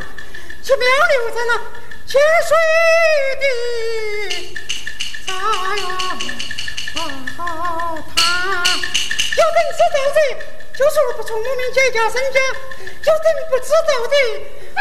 [0.61, 1.57] 奇妙留在那
[2.05, 2.55] 浅水
[3.41, 3.45] 的
[5.25, 5.83] 沙呀
[7.25, 8.21] 滩。
[9.35, 10.19] 有等知道的，
[10.77, 12.39] 就说不从我们结家身家；
[12.77, 14.15] 有等不知道的，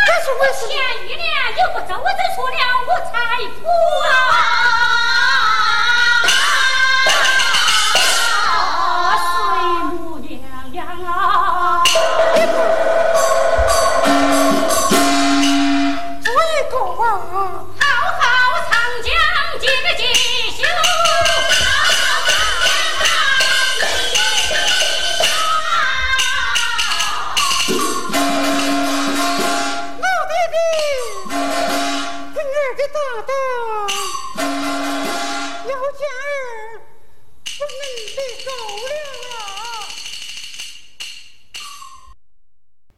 [0.07, 0.69] 但是我前
[1.09, 1.25] 一年
[1.57, 2.05] 有个周子
[2.37, 2.53] 出了
[2.87, 3.11] 我财
[3.63, 3.65] 富
[4.07, 4.09] 啊。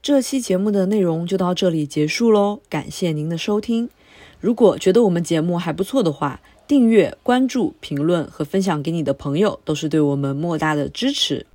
[0.02, 3.88] 这期节目的内容就到这里结束喽，感谢您的收听。
[4.40, 11.46] 如果觉得我们节目还不错的话，订阅、关注、评论和分享给你的朋友，都是对我们莫大的支持。